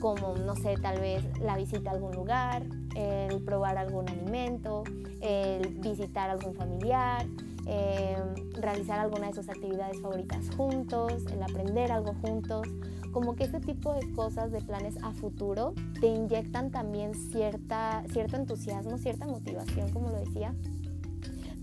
como, 0.00 0.34
no 0.36 0.56
sé, 0.56 0.76
tal 0.80 1.00
vez 1.00 1.22
la 1.40 1.56
visita 1.56 1.90
a 1.90 1.94
algún 1.94 2.12
lugar, 2.12 2.64
el 2.96 3.42
probar 3.42 3.76
algún 3.76 4.08
alimento, 4.08 4.82
el 5.20 5.74
visitar 5.74 6.30
algún 6.30 6.54
familiar, 6.54 7.26
eh, 7.66 8.16
realizar 8.60 8.98
alguna 8.98 9.28
de 9.28 9.34
sus 9.34 9.48
actividades 9.48 10.00
favoritas 10.00 10.50
juntos, 10.56 11.24
el 11.32 11.42
aprender 11.42 11.92
algo 11.92 12.14
juntos 12.14 12.66
como 13.12 13.36
que 13.36 13.44
este 13.44 13.60
tipo 13.60 13.92
de 13.94 14.10
cosas, 14.14 14.50
de 14.50 14.60
planes 14.60 14.96
a 15.02 15.12
futuro, 15.12 15.74
te 16.00 16.06
inyectan 16.06 16.70
también 16.70 17.14
cierta, 17.14 18.02
cierto 18.10 18.36
entusiasmo, 18.36 18.98
cierta 18.98 19.26
motivación, 19.26 19.90
como 19.90 20.08
lo 20.08 20.18
decía, 20.18 20.54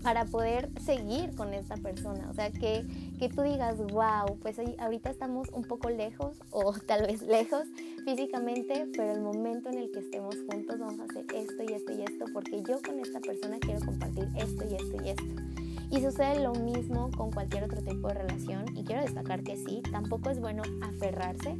para 0.02 0.24
poder 0.24 0.70
seguir 0.80 1.34
con 1.34 1.52
esta 1.52 1.76
persona. 1.76 2.30
O 2.30 2.34
sea, 2.34 2.50
que, 2.50 2.86
que 3.18 3.28
tú 3.28 3.42
digas, 3.42 3.76
wow, 3.78 4.38
pues 4.40 4.58
ahorita 4.78 5.10
estamos 5.10 5.48
un 5.50 5.64
poco 5.64 5.90
lejos 5.90 6.38
o 6.50 6.72
tal 6.72 7.06
vez 7.06 7.22
lejos, 7.22 7.64
físicamente, 8.04 8.88
pero 8.96 9.12
el 9.12 9.20
momento 9.20 9.68
en 9.68 9.78
el 9.78 9.90
que 9.90 9.98
estemos 9.98 10.36
juntos 10.48 10.78
vamos 10.78 11.00
a 11.00 11.04
hacer 11.04 11.26
esto 11.34 11.62
y 11.64 11.72
esto 11.72 11.92
y 11.92 12.02
esto, 12.02 12.24
porque 12.32 12.62
yo 12.62 12.80
con 12.80 12.98
esta 13.00 13.20
persona 13.20 13.58
quiero 13.60 13.84
compartir 13.84 14.28
esto 14.36 14.64
y 14.70 14.74
esto 14.74 15.04
y 15.04 15.08
esto. 15.10 15.49
Y 15.90 16.00
sucede 16.00 16.40
lo 16.40 16.52
mismo 16.52 17.10
con 17.16 17.32
cualquier 17.32 17.64
otro 17.64 17.82
tipo 17.82 18.08
de 18.08 18.14
relación. 18.14 18.64
Y 18.76 18.84
quiero 18.84 19.02
destacar 19.02 19.42
que 19.42 19.56
sí, 19.56 19.82
tampoco 19.90 20.30
es 20.30 20.40
bueno 20.40 20.62
aferrarse, 20.82 21.56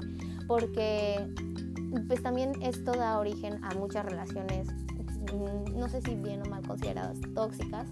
porque 0.46 1.26
pues 2.06 2.22
también 2.22 2.52
esto 2.62 2.92
da 2.92 3.18
origen 3.18 3.62
a 3.64 3.74
muchas 3.74 4.04
relaciones, 4.04 4.68
mm, 5.32 5.76
no 5.76 5.88
sé 5.88 6.00
si 6.02 6.14
bien 6.14 6.42
o 6.42 6.48
mal 6.48 6.66
consideradas 6.66 7.18
tóxicas, 7.34 7.88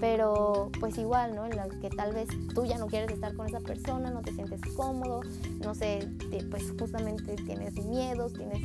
pero 0.00 0.70
pues 0.78 0.98
igual, 0.98 1.34
¿no? 1.34 1.46
En 1.46 1.56
las 1.56 1.68
que 1.68 1.90
tal 1.90 2.12
vez 2.12 2.28
tú 2.54 2.64
ya 2.64 2.78
no 2.78 2.86
quieres 2.86 3.10
estar 3.10 3.34
con 3.34 3.46
esa 3.46 3.60
persona, 3.60 4.10
no 4.10 4.22
te 4.22 4.32
sientes 4.32 4.60
cómodo, 4.76 5.20
no 5.64 5.74
sé, 5.74 6.08
pues 6.50 6.72
justamente 6.78 7.34
tienes 7.36 7.74
miedos, 7.84 8.32
tienes 8.34 8.62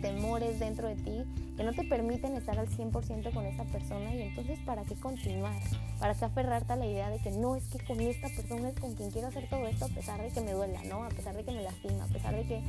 temores 0.00 0.58
dentro 0.58 0.88
de 0.88 0.96
ti 0.96 1.24
que 1.56 1.64
no 1.64 1.72
te 1.72 1.84
permiten 1.84 2.36
estar 2.36 2.58
al 2.58 2.68
100% 2.68 3.32
con 3.32 3.46
esa 3.46 3.64
persona 3.64 4.14
y 4.14 4.22
entonces 4.22 4.58
¿para 4.60 4.84
qué 4.84 4.94
continuar? 4.94 5.60
¿Para 5.98 6.14
qué 6.14 6.24
aferrarte 6.24 6.74
a 6.74 6.76
la 6.76 6.86
idea 6.86 7.10
de 7.10 7.18
que 7.18 7.30
no 7.30 7.56
es 7.56 7.64
que 7.64 7.78
con 7.84 8.00
esta 8.00 8.28
persona 8.28 8.68
es 8.68 8.78
con 8.78 8.94
quien 8.94 9.10
quiero 9.10 9.28
hacer 9.28 9.48
todo 9.48 9.66
esto 9.66 9.86
a 9.86 9.88
pesar 9.88 10.20
de 10.20 10.28
que 10.28 10.40
me 10.40 10.52
duela, 10.52 10.82
¿no? 10.84 11.04
A 11.04 11.08
pesar 11.08 11.34
de 11.34 11.44
que 11.44 11.52
me 11.52 11.62
lastima, 11.62 12.04
a 12.04 12.08
pesar 12.08 12.34
de 12.34 12.44
que 12.44 12.62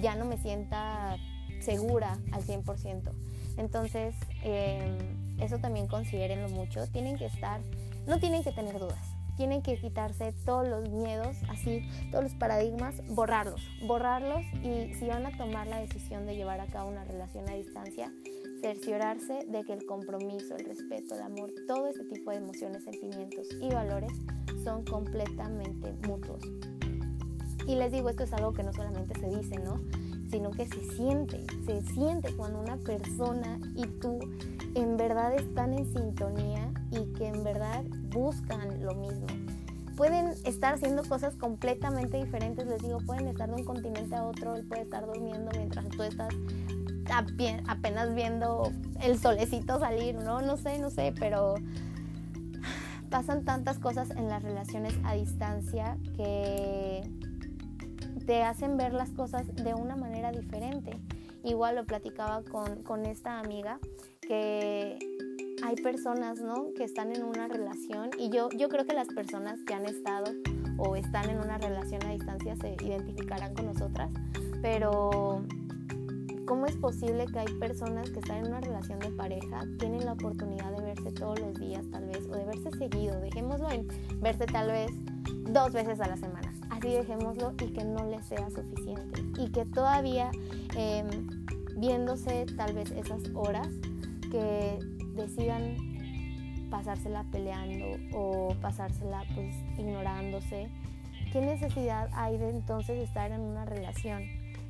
ya 0.00 0.14
no 0.14 0.24
me 0.26 0.36
sienta 0.36 1.16
segura 1.60 2.18
al 2.32 2.42
100%. 2.42 3.12
Entonces, 3.56 4.14
em, 4.42 5.40
eso 5.40 5.58
también 5.58 5.86
considérenlo 5.86 6.48
mucho. 6.48 6.86
Tienen 6.88 7.16
que 7.16 7.26
estar, 7.26 7.60
no 8.06 8.18
tienen 8.18 8.42
que 8.42 8.52
tener 8.52 8.78
dudas. 8.78 9.13
Tienen 9.36 9.62
que 9.62 9.76
quitarse 9.76 10.32
todos 10.44 10.68
los 10.68 10.88
miedos, 10.90 11.36
así, 11.48 11.82
todos 12.10 12.24
los 12.24 12.34
paradigmas, 12.34 12.94
borrarlos, 13.08 13.60
borrarlos 13.82 14.42
y 14.62 14.94
si 14.94 15.06
van 15.06 15.26
a 15.26 15.36
tomar 15.36 15.66
la 15.66 15.80
decisión 15.80 16.26
de 16.26 16.36
llevar 16.36 16.60
a 16.60 16.66
cabo 16.66 16.90
una 16.90 17.04
relación 17.04 17.48
a 17.48 17.54
distancia, 17.54 18.12
cerciorarse 18.60 19.44
de 19.46 19.64
que 19.64 19.72
el 19.72 19.84
compromiso, 19.86 20.56
el 20.56 20.64
respeto, 20.64 21.14
el 21.14 21.22
amor, 21.22 21.52
todo 21.66 21.88
este 21.88 22.04
tipo 22.04 22.30
de 22.30 22.36
emociones, 22.36 22.84
sentimientos 22.84 23.48
y 23.60 23.68
valores 23.68 24.12
son 24.62 24.84
completamente 24.84 25.92
mutuos. 26.08 26.42
Y 27.66 27.76
les 27.76 27.92
digo, 27.92 28.10
esto 28.10 28.24
es 28.24 28.32
algo 28.32 28.52
que 28.52 28.62
no 28.62 28.72
solamente 28.72 29.18
se 29.18 29.28
dice, 29.28 29.56
¿no? 29.58 29.80
Sino 30.34 30.50
que 30.50 30.66
se 30.66 30.82
siente, 30.96 31.46
se 31.64 31.80
siente 31.92 32.34
cuando 32.34 32.58
una 32.58 32.76
persona 32.78 33.60
y 33.76 33.86
tú 34.00 34.18
en 34.74 34.96
verdad 34.96 35.32
están 35.32 35.74
en 35.74 35.86
sintonía 35.94 36.72
y 36.90 37.04
que 37.12 37.28
en 37.28 37.44
verdad 37.44 37.84
buscan 38.12 38.84
lo 38.84 38.96
mismo. 38.96 39.26
Pueden 39.96 40.34
estar 40.44 40.74
haciendo 40.74 41.04
cosas 41.04 41.36
completamente 41.36 42.16
diferentes, 42.16 42.66
les 42.66 42.82
digo, 42.82 42.98
pueden 43.06 43.28
estar 43.28 43.48
de 43.48 43.54
un 43.54 43.64
continente 43.64 44.16
a 44.16 44.24
otro, 44.24 44.56
él 44.56 44.66
puede 44.66 44.82
estar 44.82 45.06
durmiendo 45.06 45.52
mientras 45.56 45.88
tú 45.90 46.02
estás 46.02 46.34
apenas 47.68 48.12
viendo 48.16 48.72
el 49.02 49.16
solecito 49.20 49.78
salir, 49.78 50.16
¿no? 50.16 50.42
No 50.42 50.56
sé, 50.56 50.80
no 50.80 50.90
sé, 50.90 51.14
pero 51.16 51.54
pasan 53.08 53.44
tantas 53.44 53.78
cosas 53.78 54.10
en 54.10 54.28
las 54.28 54.42
relaciones 54.42 54.94
a 55.04 55.14
distancia 55.14 55.96
que 56.16 57.08
te 58.26 58.42
hacen 58.42 58.76
ver 58.76 58.92
las 58.92 59.10
cosas 59.10 59.54
de 59.54 59.74
una 59.74 59.96
manera 59.96 60.32
diferente. 60.32 60.98
Igual 61.42 61.76
lo 61.76 61.84
platicaba 61.84 62.42
con, 62.42 62.82
con 62.82 63.04
esta 63.06 63.38
amiga 63.38 63.78
que 64.20 64.98
hay 65.62 65.76
personas, 65.76 66.40
¿no? 66.40 66.72
Que 66.76 66.84
están 66.84 67.14
en 67.14 67.22
una 67.22 67.48
relación 67.48 68.10
y 68.18 68.30
yo, 68.30 68.48
yo 68.50 68.68
creo 68.68 68.84
que 68.86 68.94
las 68.94 69.08
personas 69.08 69.60
que 69.66 69.74
han 69.74 69.86
estado 69.86 70.32
o 70.78 70.96
están 70.96 71.30
en 71.30 71.38
una 71.38 71.58
relación 71.58 72.04
a 72.04 72.12
distancia 72.12 72.56
se 72.56 72.76
identificarán 72.84 73.54
con 73.54 73.66
nosotras, 73.66 74.10
pero 74.60 75.42
¿cómo 76.46 76.66
es 76.66 76.76
posible 76.76 77.26
que 77.26 77.38
hay 77.38 77.52
personas 77.58 78.10
que 78.10 78.18
están 78.18 78.38
en 78.38 78.46
una 78.48 78.60
relación 78.60 78.98
de 78.98 79.10
pareja, 79.10 79.62
tienen 79.78 80.04
la 80.04 80.12
oportunidad 80.12 80.72
de 80.76 80.82
verse 80.82 81.12
todos 81.12 81.38
los 81.40 81.54
días 81.58 81.84
tal 81.90 82.06
vez, 82.06 82.26
o 82.26 82.36
de 82.36 82.44
verse 82.44 82.70
seguido, 82.72 83.20
dejémoslo 83.20 83.70
en 83.70 83.86
verse 84.20 84.46
tal 84.46 84.68
vez 84.68 84.90
dos 85.50 85.72
veces 85.72 86.00
a 86.00 86.08
la 86.08 86.16
semana, 86.16 86.52
así 86.76 86.88
dejémoslo 86.88 87.52
y 87.62 87.72
que 87.72 87.84
no 87.84 88.04
les 88.06 88.24
sea 88.26 88.48
suficiente, 88.50 89.22
y 89.38 89.50
que 89.50 89.64
todavía 89.64 90.30
em, 90.76 91.28
viéndose 91.76 92.46
tal 92.56 92.74
vez 92.74 92.90
esas 92.90 93.22
horas, 93.34 93.68
que 94.30 94.78
decidan 95.14 95.76
pasársela 96.70 97.24
peleando 97.30 97.86
o 98.12 98.54
pasársela 98.60 99.22
pues 99.34 99.54
ignorándose. 99.78 100.70
¿Qué 101.32 101.40
necesidad 101.40 102.10
hay 102.14 102.36
de 102.36 102.50
entonces 102.50 103.00
estar 103.02 103.30
en 103.30 103.40
una 103.40 103.64
relación? 103.64 104.22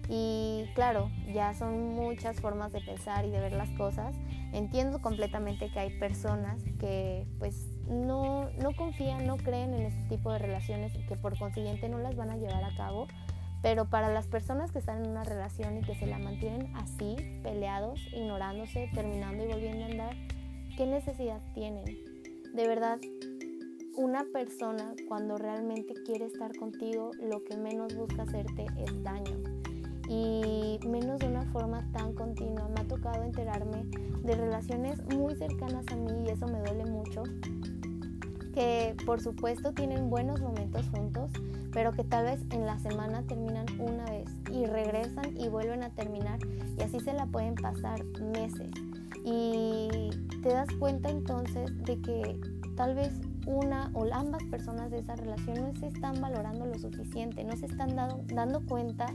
Y 0.08 0.66
claro, 0.74 1.10
ya 1.32 1.54
son 1.54 1.94
muchas 1.94 2.40
formas 2.40 2.72
de 2.72 2.80
pensar 2.82 3.24
y 3.24 3.30
de 3.30 3.40
ver 3.40 3.52
las 3.52 3.70
cosas. 3.70 4.14
Entiendo 4.52 5.00
completamente 5.00 5.70
que 5.70 5.78
hay 5.78 5.98
personas 5.98 6.62
que 6.78 7.26
pues 7.38 7.66
no, 7.88 8.50
no 8.60 8.74
confían, 8.76 9.26
no 9.26 9.36
creen 9.36 9.74
en 9.74 9.82
este 9.82 10.16
tipo 10.16 10.32
de 10.32 10.38
relaciones 10.38 10.92
que 11.08 11.16
por 11.16 11.38
consiguiente 11.38 11.88
no 11.88 11.98
las 11.98 12.16
van 12.16 12.30
a 12.30 12.36
llevar 12.36 12.64
a 12.64 12.74
cabo 12.76 13.06
pero 13.64 13.86
para 13.86 14.12
las 14.12 14.26
personas 14.26 14.72
que 14.72 14.78
están 14.78 15.02
en 15.02 15.10
una 15.10 15.24
relación 15.24 15.78
y 15.78 15.80
que 15.80 15.94
se 15.94 16.04
la 16.04 16.18
mantienen 16.18 16.70
así, 16.76 17.16
peleados, 17.42 17.98
ignorándose, 18.12 18.90
terminando 18.94 19.42
y 19.42 19.46
volviendo 19.46 19.84
a 19.84 19.88
andar, 19.88 20.16
¿qué 20.76 20.84
necesidad 20.84 21.40
tienen? 21.54 21.86
De 22.52 22.68
verdad, 22.68 22.98
una 23.96 24.26
persona 24.34 24.92
cuando 25.08 25.38
realmente 25.38 25.94
quiere 26.04 26.26
estar 26.26 26.54
contigo, 26.54 27.12
lo 27.22 27.42
que 27.42 27.56
menos 27.56 27.96
busca 27.96 28.24
hacerte 28.24 28.66
es 28.76 29.02
daño. 29.02 29.38
Y 30.10 30.78
menos 30.86 31.20
de 31.20 31.28
una 31.28 31.46
forma 31.46 31.90
tan 31.92 32.12
continua. 32.12 32.68
Me 32.68 32.82
ha 32.82 32.86
tocado 32.86 33.24
enterarme 33.24 33.84
de 34.24 34.34
relaciones 34.34 35.02
muy 35.06 35.36
cercanas 35.36 35.86
a 35.90 35.96
mí 35.96 36.26
y 36.26 36.30
eso 36.30 36.46
me 36.46 36.60
duele 36.60 36.84
mucho. 36.84 37.22
Que 38.54 38.94
por 39.04 39.20
supuesto 39.20 39.72
tienen 39.72 40.08
buenos 40.08 40.40
momentos 40.40 40.88
juntos, 40.90 41.30
pero 41.72 41.92
que 41.92 42.04
tal 42.04 42.26
vez 42.26 42.40
en 42.50 42.64
la 42.64 42.78
semana 42.78 43.22
terminan 43.22 43.66
una 43.80 44.04
vez 44.04 44.30
y 44.52 44.64
regresan 44.64 45.36
y 45.36 45.48
vuelven 45.48 45.82
a 45.82 45.90
terminar 45.90 46.38
y 46.78 46.82
así 46.82 47.00
se 47.00 47.12
la 47.12 47.26
pueden 47.26 47.56
pasar 47.56 48.04
meses. 48.20 48.70
Y 49.24 50.10
te 50.42 50.50
das 50.50 50.68
cuenta 50.78 51.10
entonces 51.10 51.76
de 51.84 52.00
que 52.00 52.40
tal 52.76 52.94
vez 52.94 53.12
una 53.46 53.90
o 53.94 54.06
ambas 54.12 54.42
personas 54.44 54.90
de 54.90 55.00
esa 55.00 55.16
relación 55.16 55.62
no 55.62 55.74
se 55.80 55.88
están 55.88 56.20
valorando 56.20 56.66
lo 56.66 56.78
suficiente, 56.78 57.44
no 57.44 57.56
se 57.56 57.66
están 57.66 57.96
dando 57.96 58.64
cuenta 58.66 59.06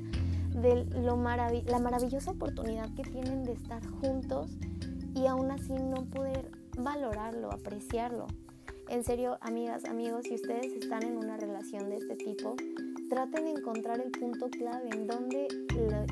de 0.62 0.86
lo 1.02 1.15
la 1.15 1.80
maravillosa 1.80 2.32
oportunidad 2.32 2.93
que 2.95 3.04
tienen 3.04 3.43
de 3.43 3.54
estar 3.54 3.86
juntos 4.02 4.58
y 5.15 5.28
aún 5.28 5.52
así 5.52 5.73
no 5.73 6.06
poder 6.06 6.52
valorarlo, 6.78 7.52
apreciarlo. 7.52 8.28
En 8.89 9.04
serio, 9.04 9.38
amigas, 9.41 9.86
amigos, 9.86 10.23
si 10.23 10.34
ustedes 10.34 10.73
están 10.73 11.04
en 11.04 11.15
una 11.15 11.38
relación 11.38 11.89
de 11.89 11.97
este 11.97 12.15
tipo, 12.15 12.56
traten 13.08 13.45
de 13.45 13.52
encontrar 13.52 14.02
el 14.02 14.10
punto 14.10 14.49
clave 14.49 14.89
en 14.91 15.06
dónde, 15.06 15.47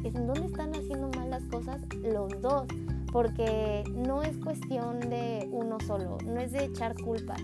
en 0.04 0.44
están 0.46 0.76
haciendo 0.76 1.10
mal 1.18 1.32
las 1.32 1.44
cosas 1.46 1.82
los 2.04 2.40
dos, 2.40 2.68
porque 3.12 3.84
no 3.96 4.22
es 4.22 4.38
cuestión 4.38 5.00
de 5.00 5.50
uno 5.52 5.80
solo, 5.88 6.20
no 6.24 6.40
es 6.40 6.52
de 6.52 6.66
echar 6.66 6.96
culpas. 7.02 7.42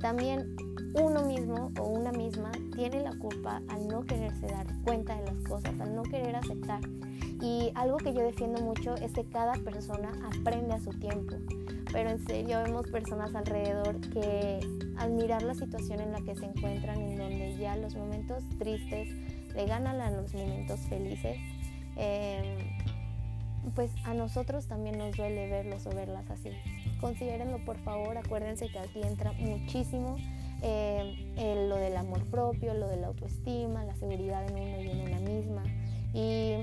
También 0.00 0.56
uno 1.00 1.26
mismo 1.26 1.70
o 1.78 1.86
una 1.86 2.10
misma 2.10 2.50
tiene 2.74 3.04
la 3.04 3.16
culpa 3.16 3.62
al 3.68 3.86
no 3.86 4.04
quererse 4.04 4.48
dar 4.48 4.66
cuenta 4.82 5.14
de 5.14 5.26
las 5.26 5.48
cosas, 5.48 5.78
al 5.78 5.94
no 5.94 6.02
querer 6.02 6.34
aceptar. 6.34 6.80
Y 7.40 7.70
algo 7.76 7.98
que 7.98 8.12
yo 8.12 8.22
defiendo 8.22 8.60
mucho 8.60 8.96
es 8.96 9.12
que 9.12 9.24
cada 9.26 9.52
persona 9.52 10.10
aprende 10.24 10.74
a 10.74 10.80
su 10.80 10.90
tiempo 10.90 11.36
pero 11.92 12.10
en 12.10 12.26
serio 12.26 12.62
vemos 12.62 12.86
personas 12.88 13.34
alrededor 13.34 14.00
que 14.10 14.60
al 14.96 15.12
mirar 15.12 15.42
la 15.42 15.54
situación 15.54 16.00
en 16.00 16.12
la 16.12 16.20
que 16.22 16.34
se 16.34 16.46
encuentran, 16.46 17.00
en 17.00 17.16
donde 17.16 17.56
ya 17.58 17.76
los 17.76 17.94
momentos 17.94 18.42
tristes 18.58 19.08
le 19.54 19.66
ganan 19.66 20.00
a 20.00 20.10
los 20.10 20.32
momentos 20.32 20.80
felices, 20.88 21.36
em, 21.96 22.56
pues 23.74 23.90
a 24.04 24.14
nosotros 24.14 24.66
también 24.66 24.98
nos 24.98 25.16
duele 25.16 25.48
verlos 25.48 25.86
o 25.86 25.90
verlas 25.90 26.28
así. 26.30 26.50
Considérenlo 27.00 27.64
por 27.64 27.78
favor, 27.78 28.16
acuérdense 28.16 28.68
que 28.68 28.78
aquí 28.78 29.02
entra 29.02 29.32
muchísimo 29.32 30.16
em, 30.62 31.68
lo 31.68 31.76
del 31.76 31.96
amor 31.96 32.24
propio, 32.26 32.72
lo 32.74 32.88
de 32.88 32.96
la 32.96 33.08
autoestima, 33.08 33.84
la 33.84 33.96
seguridad 33.96 34.46
en 34.48 34.54
uno 34.54 34.80
y 34.80 34.90
en 34.90 35.00
una 35.00 35.20
misma. 35.20 35.64
Y 36.14 36.54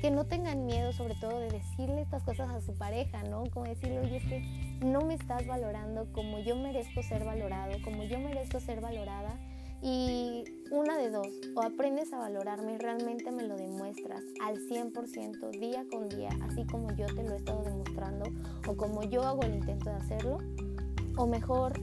que 0.00 0.10
no 0.10 0.24
tengan 0.24 0.66
miedo 0.66 0.92
sobre 0.92 1.14
todo 1.14 1.38
de 1.38 1.48
decirle 1.48 2.02
estas 2.02 2.22
cosas 2.22 2.50
a 2.50 2.60
su 2.60 2.74
pareja, 2.74 3.22
¿no? 3.24 3.44
Como 3.50 3.66
decirle, 3.66 4.00
oye, 4.00 4.16
es 4.16 4.24
que 4.24 4.40
no 4.84 5.02
me 5.02 5.14
estás 5.14 5.46
valorando 5.46 6.12
como 6.12 6.40
yo 6.40 6.56
merezco 6.56 7.02
ser 7.02 7.24
valorado, 7.24 7.72
como 7.82 8.04
yo 8.04 8.18
merezco 8.18 8.60
ser 8.60 8.80
valorada. 8.80 9.38
Y 9.82 10.44
una 10.70 10.96
de 10.96 11.10
dos, 11.10 11.28
o 11.54 11.62
aprendes 11.62 12.12
a 12.12 12.18
valorarme 12.18 12.74
y 12.74 12.78
realmente 12.78 13.30
me 13.30 13.42
lo 13.42 13.56
demuestras 13.56 14.22
al 14.42 14.56
100% 14.56 15.50
día 15.60 15.84
con 15.90 16.08
día, 16.08 16.30
así 16.42 16.64
como 16.64 16.90
yo 16.96 17.06
te 17.06 17.22
lo 17.22 17.34
he 17.34 17.36
estado 17.36 17.62
demostrando 17.62 18.24
o 18.66 18.76
como 18.76 19.02
yo 19.04 19.22
hago 19.22 19.42
el 19.42 19.54
intento 19.54 19.90
de 19.90 19.96
hacerlo, 19.96 20.38
o 21.16 21.26
mejor 21.26 21.78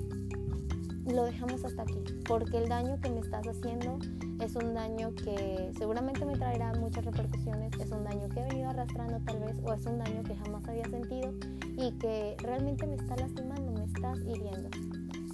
lo 1.06 1.24
dejamos 1.24 1.64
hasta 1.64 1.84
aquí, 1.84 2.04
porque 2.28 2.58
el 2.58 2.68
daño 2.68 3.00
que 3.00 3.10
me 3.10 3.20
estás 3.20 3.48
haciendo 3.48 4.00
es 4.40 4.56
un 4.56 4.74
daño 4.74 5.14
que 5.16 5.72
seguramente 5.78 6.26
me 6.26 6.36
traerá 6.36 6.74
muchas 6.74 7.06
repercusiones, 7.06 7.72
es 7.80 7.92
un 7.92 8.04
daño 8.04 8.28
que 8.30 8.40
he 8.40 8.44
venido 8.44 8.70
arrastrando 8.70 9.20
tal 9.26 9.40
vez 9.40 9.58
o 9.64 9.74
es 9.74 9.86
un 9.86 10.00
daño 10.00 10.24
que 10.24 10.36
jamás 10.36 10.68
había 10.68 10.86
sentido 10.86 11.34
y 11.78 11.92
que 11.94 12.36
realmente 12.40 12.86
me 12.88 12.96
está 12.96 13.16
lastimando, 13.16 13.72
me 13.72 13.86
está 13.86 14.14
hiriendo. 14.28 14.70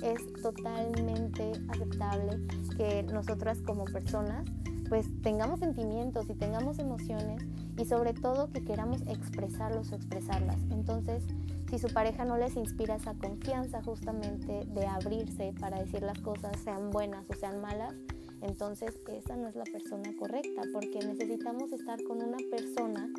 Es 0.01 0.41
totalmente 0.41 1.51
aceptable 1.69 2.39
que 2.77 3.03
nosotras 3.03 3.59
como 3.65 3.85
personas 3.85 4.45
pues 4.89 5.05
tengamos 5.21 5.59
sentimientos 5.59 6.29
y 6.29 6.33
tengamos 6.33 6.79
emociones 6.79 7.43
y 7.77 7.85
sobre 7.85 8.13
todo 8.13 8.51
que 8.51 8.63
queramos 8.63 9.01
expresarlos 9.07 9.91
o 9.91 9.95
expresarlas. 9.95 10.57
Entonces, 10.71 11.23
si 11.69 11.77
su 11.77 11.88
pareja 11.89 12.25
no 12.25 12.38
les 12.38 12.55
inspira 12.55 12.95
esa 12.95 13.13
confianza 13.13 13.83
justamente 13.83 14.65
de 14.65 14.88
abrirse 14.88 15.53
para 15.59 15.79
decir 15.79 16.01
las 16.01 16.19
cosas, 16.19 16.57
sean 16.63 16.89
buenas 16.89 17.29
o 17.29 17.35
sean 17.35 17.62
malas, 17.62 17.93
entonces 18.41 18.99
esa 19.08 19.36
no 19.36 19.47
es 19.47 19.56
la 19.56 19.63
persona 19.65 20.15
correcta, 20.17 20.62
porque 20.73 20.99
necesitamos 21.06 21.71
estar 21.71 22.02
con 22.04 22.21
una 22.21 22.38
persona 22.49 23.10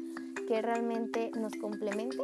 que 0.48 0.62
realmente 0.62 1.30
nos 1.38 1.52
complemente, 1.54 2.18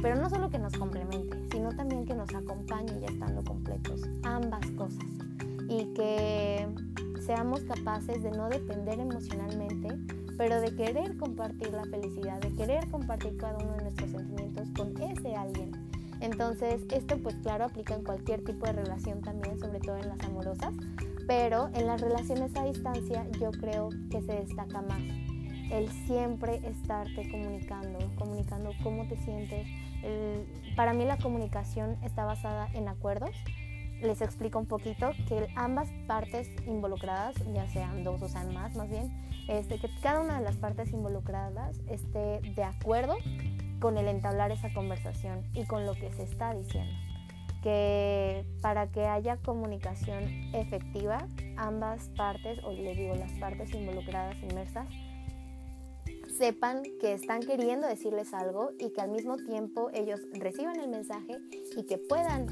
pero 0.00 0.16
no 0.16 0.30
solo 0.30 0.50
que 0.50 0.58
nos 0.58 0.72
complemente, 0.74 1.36
sino 1.50 1.70
también 1.76 2.06
que 2.06 2.14
nos 2.14 2.34
acompañe 2.34 3.00
ya 3.00 3.06
estando 3.06 3.42
completos, 3.44 4.02
ambas 4.22 4.70
cosas, 4.72 5.04
y 5.68 5.92
que 5.94 6.66
seamos 7.24 7.60
capaces 7.60 8.22
de 8.22 8.30
no 8.30 8.48
depender 8.48 9.00
emocionalmente, 9.00 9.88
pero 10.38 10.60
de 10.60 10.74
querer 10.74 11.16
compartir 11.16 11.72
la 11.72 11.84
felicidad, 11.84 12.40
de 12.40 12.54
querer 12.54 12.88
compartir 12.90 13.36
cada 13.36 13.58
uno 13.58 13.72
de 13.76 13.82
nuestros 13.82 14.10
sentimientos 14.10 14.68
con 14.76 14.96
ese 15.02 15.34
alguien. 15.34 15.72
Entonces, 16.20 16.82
esto 16.90 17.18
pues 17.18 17.34
claro 17.36 17.64
aplica 17.64 17.94
en 17.94 18.04
cualquier 18.04 18.42
tipo 18.44 18.66
de 18.66 18.72
relación 18.72 19.20
también, 19.22 19.58
sobre 19.58 19.80
todo 19.80 19.96
en 19.96 20.08
las 20.08 20.20
amorosas, 20.20 20.72
pero 21.26 21.70
en 21.74 21.86
las 21.86 22.00
relaciones 22.00 22.56
a 22.56 22.64
distancia 22.64 23.26
yo 23.40 23.50
creo 23.50 23.90
que 24.10 24.22
se 24.22 24.32
destaca 24.32 24.80
más 24.82 25.02
el 25.70 25.90
siempre 26.06 26.60
estarte 26.64 27.28
comunicando, 27.30 27.98
comunicando 28.16 28.70
cómo 28.82 29.06
te 29.08 29.16
sientes. 29.16 29.66
para 30.76 30.92
mí 30.92 31.04
la 31.04 31.16
comunicación 31.16 31.96
está 32.02 32.24
basada 32.24 32.68
en 32.74 32.88
acuerdos. 32.88 33.34
Les 34.00 34.20
explico 34.20 34.58
un 34.58 34.66
poquito 34.66 35.10
que 35.26 35.48
ambas 35.56 35.88
partes 36.06 36.50
involucradas, 36.66 37.34
ya 37.52 37.66
sean 37.70 38.04
dos 38.04 38.22
o 38.22 38.28
sean 38.28 38.52
más, 38.52 38.76
más 38.76 38.90
bien, 38.90 39.10
este, 39.48 39.78
que 39.78 39.88
cada 40.02 40.20
una 40.20 40.38
de 40.38 40.44
las 40.44 40.56
partes 40.56 40.92
involucradas 40.92 41.80
esté 41.88 42.40
de 42.42 42.62
acuerdo 42.62 43.16
con 43.80 43.96
el 43.96 44.08
entablar 44.08 44.52
esa 44.52 44.72
conversación 44.72 45.44
y 45.54 45.64
con 45.64 45.86
lo 45.86 45.94
que 45.94 46.12
se 46.12 46.24
está 46.24 46.54
diciendo 46.54 47.05
que 47.66 48.44
para 48.62 48.92
que 48.92 49.06
haya 49.06 49.38
comunicación 49.38 50.22
efectiva, 50.54 51.26
ambas 51.56 52.10
partes, 52.10 52.62
o 52.62 52.70
les 52.70 52.96
digo 52.96 53.16
las 53.16 53.32
partes 53.40 53.74
involucradas, 53.74 54.36
inmersas, 54.40 54.86
sepan 56.38 56.84
que 57.00 57.14
están 57.14 57.40
queriendo 57.40 57.88
decirles 57.88 58.32
algo 58.34 58.70
y 58.78 58.92
que 58.92 59.00
al 59.00 59.10
mismo 59.10 59.36
tiempo 59.36 59.90
ellos 59.92 60.20
reciban 60.34 60.78
el 60.78 60.90
mensaje 60.90 61.38
y 61.76 61.82
que 61.86 61.98
puedan 61.98 62.46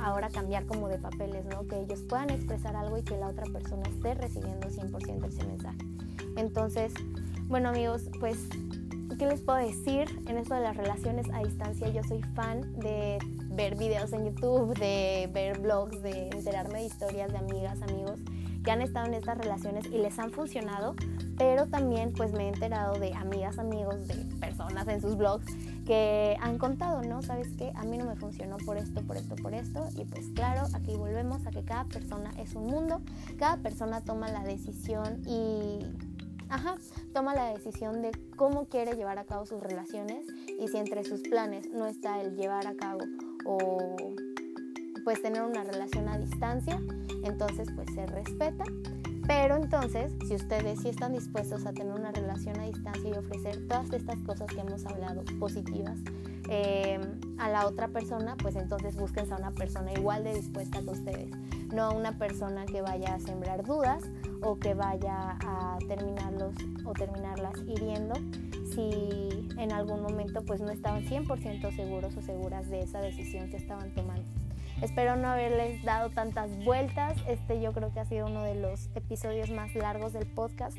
ahora 0.00 0.28
cambiar 0.28 0.66
como 0.66 0.86
de 0.86 0.98
papeles, 0.98 1.44
¿no? 1.46 1.66
Que 1.66 1.80
ellos 1.80 2.02
puedan 2.08 2.30
expresar 2.30 2.76
algo 2.76 2.96
y 2.96 3.02
que 3.02 3.16
la 3.16 3.30
otra 3.30 3.46
persona 3.46 3.82
esté 3.88 4.14
recibiendo 4.14 4.68
100% 4.68 5.26
ese 5.26 5.44
mensaje. 5.46 5.78
Entonces, 6.36 6.94
bueno 7.48 7.70
amigos, 7.70 8.08
pues, 8.20 8.48
¿qué 9.18 9.26
les 9.26 9.40
puedo 9.40 9.58
decir 9.58 10.08
en 10.26 10.38
esto 10.38 10.54
de 10.54 10.60
las 10.60 10.76
relaciones 10.76 11.26
a 11.32 11.42
distancia? 11.42 11.88
Yo 11.88 12.02
soy 12.02 12.22
fan 12.34 12.78
de 12.78 13.18
ver 13.50 13.76
videos 13.76 14.12
en 14.12 14.24
YouTube, 14.24 14.76
de 14.78 15.28
ver 15.32 15.58
blogs, 15.60 16.02
de 16.02 16.28
enterarme 16.28 16.80
de 16.80 16.86
historias 16.86 17.30
de 17.30 17.38
amigas, 17.38 17.80
amigos 17.82 18.20
que 18.64 18.70
han 18.70 18.80
estado 18.80 19.06
en 19.06 19.14
estas 19.14 19.38
relaciones 19.38 19.84
y 19.86 19.98
les 19.98 20.18
han 20.18 20.32
funcionado, 20.32 20.96
pero 21.36 21.66
también 21.66 22.12
pues 22.14 22.32
me 22.32 22.44
he 22.44 22.48
enterado 22.48 22.98
de 22.98 23.12
amigas, 23.12 23.58
amigos, 23.58 24.08
de 24.08 24.14
personas 24.40 24.88
en 24.88 25.00
sus 25.00 25.16
blogs 25.16 25.46
que 25.84 26.36
han 26.40 26.56
contado, 26.56 27.02
¿no? 27.02 27.20
¿Sabes 27.22 27.48
qué? 27.58 27.72
A 27.74 27.84
mí 27.84 27.98
no 27.98 28.06
me 28.06 28.16
funcionó 28.16 28.56
por 28.64 28.78
esto, 28.78 29.02
por 29.02 29.18
esto, 29.18 29.36
por 29.36 29.52
esto. 29.52 29.86
Y 29.96 30.06
pues 30.06 30.28
claro, 30.34 30.66
aquí 30.72 30.96
volvemos 30.96 31.46
a 31.46 31.50
que 31.50 31.62
cada 31.62 31.84
persona 31.84 32.30
es 32.38 32.54
un 32.54 32.66
mundo, 32.66 33.02
cada 33.38 33.58
persona 33.58 34.00
toma 34.00 34.28
la 34.28 34.42
decisión 34.42 35.22
y... 35.26 36.13
Ajá, 36.54 36.76
toma 37.12 37.34
la 37.34 37.52
decisión 37.52 38.00
de 38.00 38.12
cómo 38.36 38.66
quiere 38.66 38.94
llevar 38.94 39.18
a 39.18 39.24
cabo 39.24 39.44
sus 39.44 39.60
relaciones 39.60 40.24
y 40.46 40.68
si 40.68 40.76
entre 40.76 41.02
sus 41.02 41.22
planes 41.22 41.68
no 41.72 41.84
está 41.86 42.20
el 42.20 42.36
llevar 42.36 42.68
a 42.68 42.76
cabo 42.76 43.00
o 43.44 43.96
pues 45.02 45.20
tener 45.20 45.42
una 45.42 45.64
relación 45.64 46.08
a 46.08 46.16
distancia, 46.16 46.80
entonces 47.24 47.66
pues 47.74 47.92
se 47.92 48.06
respeta. 48.06 48.62
Pero 49.26 49.56
entonces, 49.56 50.12
si 50.28 50.36
ustedes 50.36 50.78
sí 50.78 50.90
están 50.90 51.12
dispuestos 51.12 51.66
a 51.66 51.72
tener 51.72 51.92
una 51.92 52.12
relación 52.12 52.60
a 52.60 52.66
distancia 52.66 53.10
y 53.10 53.14
ofrecer 53.14 53.66
todas 53.66 53.92
estas 53.92 54.20
cosas 54.20 54.46
que 54.46 54.60
hemos 54.60 54.86
hablado, 54.86 55.24
positivas, 55.40 55.98
eh, 56.48 57.00
a 57.38 57.48
la 57.48 57.66
otra 57.66 57.88
persona, 57.88 58.36
pues 58.36 58.54
entonces 58.54 58.94
búsquense 58.94 59.32
a 59.32 59.38
una 59.38 59.50
persona 59.50 59.92
igual 59.92 60.22
de 60.22 60.34
dispuesta 60.34 60.80
que 60.82 60.90
ustedes, 60.90 61.30
no 61.74 61.84
a 61.84 61.90
una 61.90 62.18
persona 62.18 62.64
que 62.66 62.80
vaya 62.82 63.14
a 63.14 63.20
sembrar 63.20 63.64
dudas 63.64 64.04
o 64.42 64.58
que 64.58 64.74
vaya 64.74 65.36
a 65.40 65.78
terminarlos 65.88 66.54
o 66.84 66.92
terminarlas 66.92 67.54
hiriendo 67.66 68.14
si 68.72 69.48
en 69.58 69.72
algún 69.72 70.02
momento 70.02 70.42
pues 70.44 70.60
no 70.60 70.70
estaban 70.70 71.04
100% 71.04 71.74
seguros 71.74 72.16
o 72.16 72.22
seguras 72.22 72.68
de 72.70 72.80
esa 72.80 73.00
decisión 73.00 73.50
que 73.50 73.56
estaban 73.56 73.92
tomando. 73.94 74.24
Espero 74.82 75.16
no 75.16 75.28
haberles 75.28 75.82
dado 75.84 76.10
tantas 76.10 76.56
vueltas. 76.64 77.16
Este 77.28 77.60
yo 77.60 77.72
creo 77.72 77.92
que 77.92 78.00
ha 78.00 78.04
sido 78.04 78.26
uno 78.26 78.42
de 78.42 78.54
los 78.54 78.90
episodios 78.94 79.50
más 79.50 79.74
largos 79.74 80.12
del 80.12 80.26
podcast. 80.26 80.76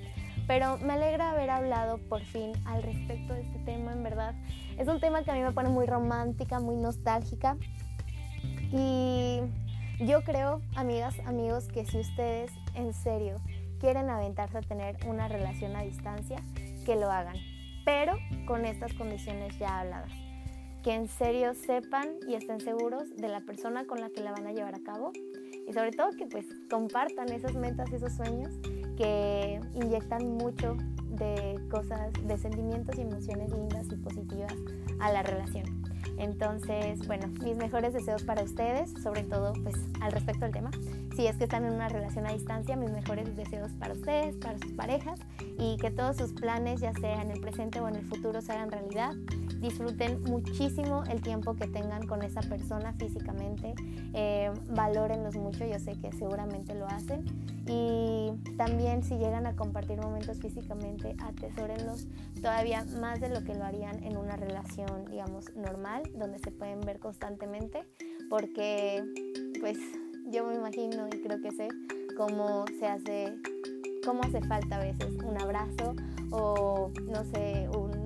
Pero 0.48 0.78
me 0.78 0.94
alegra 0.94 1.32
haber 1.32 1.50
hablado 1.50 1.98
por 1.98 2.22
fin 2.22 2.52
al 2.66 2.84
respecto 2.84 3.34
de 3.34 3.42
este 3.42 3.60
tema, 3.60 3.94
en 3.94 4.04
verdad. 4.04 4.36
Es 4.78 4.88
un 4.88 5.00
tema 5.00 5.24
que 5.24 5.32
a 5.32 5.34
mí 5.34 5.42
me 5.42 5.52
pone 5.54 5.70
muy 5.70 5.86
romántica, 5.86 6.60
muy 6.60 6.76
nostálgica. 6.76 7.58
Y 8.72 9.40
yo 10.00 10.24
creo, 10.24 10.62
amigas, 10.76 11.16
amigos, 11.26 11.68
que 11.68 11.86
si 11.86 12.00
ustedes 12.00 12.52
en 12.74 12.94
serio 12.94 13.36
quieren 13.80 14.10
aventarse 14.10 14.58
a 14.58 14.62
tener 14.62 14.98
una 15.08 15.28
relación 15.28 15.76
a 15.76 15.82
distancia, 15.82 16.38
que 16.86 16.96
lo 16.96 17.12
hagan. 17.12 17.38
Pero 17.84 18.14
con 18.48 18.66
estas 18.66 18.94
condiciones 18.94 19.58
ya 19.60 19.80
habladas 19.80 20.12
que 20.86 20.94
en 20.94 21.08
serio 21.08 21.56
sepan 21.56 22.10
y 22.28 22.36
estén 22.36 22.62
seguros 22.62 23.10
de 23.18 23.28
la 23.28 23.42
persona 23.42 23.88
con 23.88 24.02
la 24.02 24.12
que 24.12 24.22
la 24.22 24.32
van 24.32 24.46
a 24.46 24.52
llevar 24.52 24.76
a 24.76 24.84
cabo 24.84 25.12
y 25.68 25.74
sobre 25.74 25.90
todo 25.90 26.12
que 26.12 26.28
pues 26.28 26.46
compartan 26.70 27.30
esas 27.30 27.56
metas, 27.56 27.92
esos 27.92 28.14
sueños 28.14 28.54
que 28.96 29.60
inyectan 29.74 30.38
mucho 30.38 30.78
de 31.10 31.60
cosas, 31.72 32.14
de 32.28 32.38
sentimientos 32.38 33.00
y 33.00 33.02
emociones 33.02 33.50
lindas 33.50 33.88
y 33.92 33.96
positivas 33.96 34.54
a 35.00 35.12
la 35.12 35.24
relación. 35.24 35.85
Entonces, 36.18 37.06
bueno, 37.08 37.28
mis 37.44 37.56
mejores 37.56 37.94
deseos 37.94 38.24
para 38.24 38.44
ustedes, 38.44 38.92
sobre 39.02 39.24
todo 39.24 39.54
pues 39.64 39.76
al 40.02 40.12
respecto 40.12 40.46
del 40.46 40.54
tema. 40.54 40.72
Si 41.16 41.28
es 41.28 41.38
que 41.38 41.46
están 41.46 41.66
en 41.66 41.74
una 41.74 41.88
relación 41.88 42.26
a 42.28 42.34
distancia, 42.34 42.76
mis 42.76 42.92
mejores 42.92 43.36
deseos 43.36 43.72
para 43.80 43.94
ustedes, 43.94 44.36
para 44.36 44.58
sus 44.60 44.74
parejas 44.74 45.20
y 45.58 45.78
que 45.78 45.92
todos 45.92 46.18
sus 46.18 46.34
planes, 46.34 46.82
ya 46.82 46.94
sea 46.94 47.22
en 47.22 47.32
el 47.32 47.40
presente 47.40 47.80
o 47.80 47.88
en 47.88 47.96
el 47.96 48.06
futuro, 48.06 48.42
se 48.42 48.52
hagan 48.52 48.72
realidad 48.72 49.14
disfruten 49.60 50.22
muchísimo 50.24 51.04
el 51.10 51.22
tiempo 51.22 51.56
que 51.56 51.68
tengan 51.68 52.06
con 52.08 52.22
esa 52.22 52.42
persona 52.42 52.94
físicamente, 52.94 53.74
eh, 54.14 54.52
valórenlos 54.70 55.36
mucho, 55.36 55.66
yo 55.66 55.80
sé 55.80 55.94
que 56.00 56.12
seguramente 56.12 56.76
lo 56.76 56.88
hacen. 56.88 57.26
Y 57.68 58.32
también 58.58 59.04
si 59.04 59.16
llegan 59.18 59.48
a 59.48 59.56
compartir 59.56 59.98
momentos 60.00 60.40
físicamente, 60.40 61.16
atesórenlos 61.20 62.08
todavía 62.42 62.86
más 63.00 63.20
de 63.20 63.30
lo 63.30 63.44
que 63.44 63.56
lo 63.56 63.64
harían 63.64 64.04
en 64.04 64.18
una 64.18 64.36
relación, 64.36 65.06
digamos, 65.10 65.54
normal, 65.56 66.04
donde 66.16 66.40
se 66.40 66.52
pueden 66.52 66.82
ver 66.82 67.00
constantemente, 67.00 67.84
porque 68.30 69.04
pues 69.60 69.78
yo 70.32 70.46
me 70.46 70.56
imagino 70.56 71.08
y 71.08 71.22
creo 71.22 71.42
que 71.42 71.52
sé 71.52 71.68
cómo 72.18 72.66
se 72.80 72.88
hace, 72.88 73.36
cómo 74.06 74.22
hace 74.24 74.42
falta 74.42 74.78
a 74.78 74.80
veces 74.80 75.16
un 75.24 75.40
abrazo 75.40 75.96
o 76.32 76.92
no 77.08 77.24
sé, 77.26 77.68
un 77.70 78.05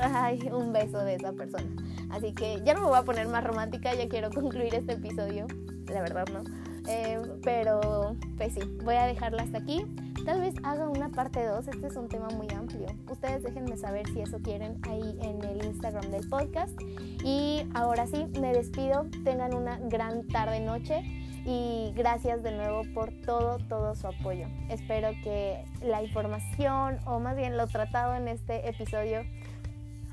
ay, 0.00 0.48
un 0.52 0.72
beso 0.72 0.98
de 0.98 1.14
esa 1.14 1.32
persona. 1.32 1.66
Así 2.10 2.32
que 2.32 2.62
ya 2.64 2.74
no 2.74 2.80
me 2.80 2.86
voy 2.88 2.98
a 2.98 3.04
poner 3.04 3.28
más 3.28 3.44
romántica, 3.44 3.94
ya 3.94 4.08
quiero 4.08 4.30
concluir 4.30 4.74
este 4.74 4.94
episodio, 4.94 5.46
la 5.86 6.00
verdad 6.00 6.26
no. 6.32 6.42
Eh, 6.88 7.20
pero 7.42 8.16
pues 8.38 8.54
sí, 8.54 8.60
voy 8.82 8.94
a 8.94 9.04
dejarla 9.04 9.42
hasta 9.42 9.58
aquí. 9.58 9.84
Tal 10.24 10.40
vez 10.40 10.54
haga 10.62 10.88
una 10.88 11.10
parte 11.10 11.44
2, 11.44 11.68
este 11.68 11.86
es 11.86 11.96
un 11.96 12.08
tema 12.08 12.28
muy 12.28 12.48
amplio. 12.54 12.86
Ustedes 13.10 13.42
déjenme 13.42 13.76
saber 13.76 14.06
si 14.08 14.20
eso 14.20 14.38
quieren 14.38 14.80
ahí 14.88 15.18
en 15.22 15.42
el 15.44 15.64
Instagram 15.64 16.10
del 16.10 16.28
podcast. 16.28 16.78
Y 17.24 17.66
ahora 17.74 18.06
sí, 18.06 18.26
me 18.40 18.52
despido. 18.52 19.06
Tengan 19.24 19.54
una 19.54 19.78
gran 19.78 20.26
tarde, 20.28 20.60
noche. 20.60 21.02
Y 21.44 21.92
gracias 21.94 22.42
de 22.42 22.52
nuevo 22.52 22.82
por 22.94 23.10
todo, 23.24 23.58
todo 23.68 23.94
su 23.94 24.06
apoyo. 24.06 24.46
Espero 24.68 25.10
que 25.22 25.64
la 25.82 26.02
información, 26.02 26.98
o 27.06 27.20
más 27.20 27.36
bien 27.36 27.56
lo 27.56 27.66
tratado 27.66 28.14
en 28.14 28.28
este 28.28 28.68
episodio, 28.68 29.22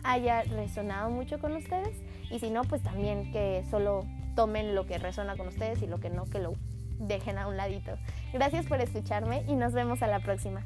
haya 0.05 0.43
resonado 0.43 1.09
mucho 1.09 1.39
con 1.39 1.55
ustedes 1.55 1.95
y 2.29 2.39
si 2.39 2.49
no, 2.49 2.63
pues 2.63 2.81
también 2.83 3.31
que 3.31 3.63
solo 3.69 4.05
tomen 4.35 4.75
lo 4.75 4.85
que 4.85 4.97
resuena 4.97 5.35
con 5.35 5.47
ustedes 5.47 5.81
y 5.81 5.87
lo 5.87 5.99
que 5.99 6.09
no, 6.09 6.25
que 6.25 6.39
lo 6.39 6.53
dejen 6.99 7.37
a 7.37 7.47
un 7.47 7.57
ladito. 7.57 7.97
Gracias 8.33 8.65
por 8.65 8.81
escucharme 8.81 9.43
y 9.47 9.55
nos 9.55 9.73
vemos 9.73 10.01
a 10.01 10.07
la 10.07 10.19
próxima. 10.19 10.61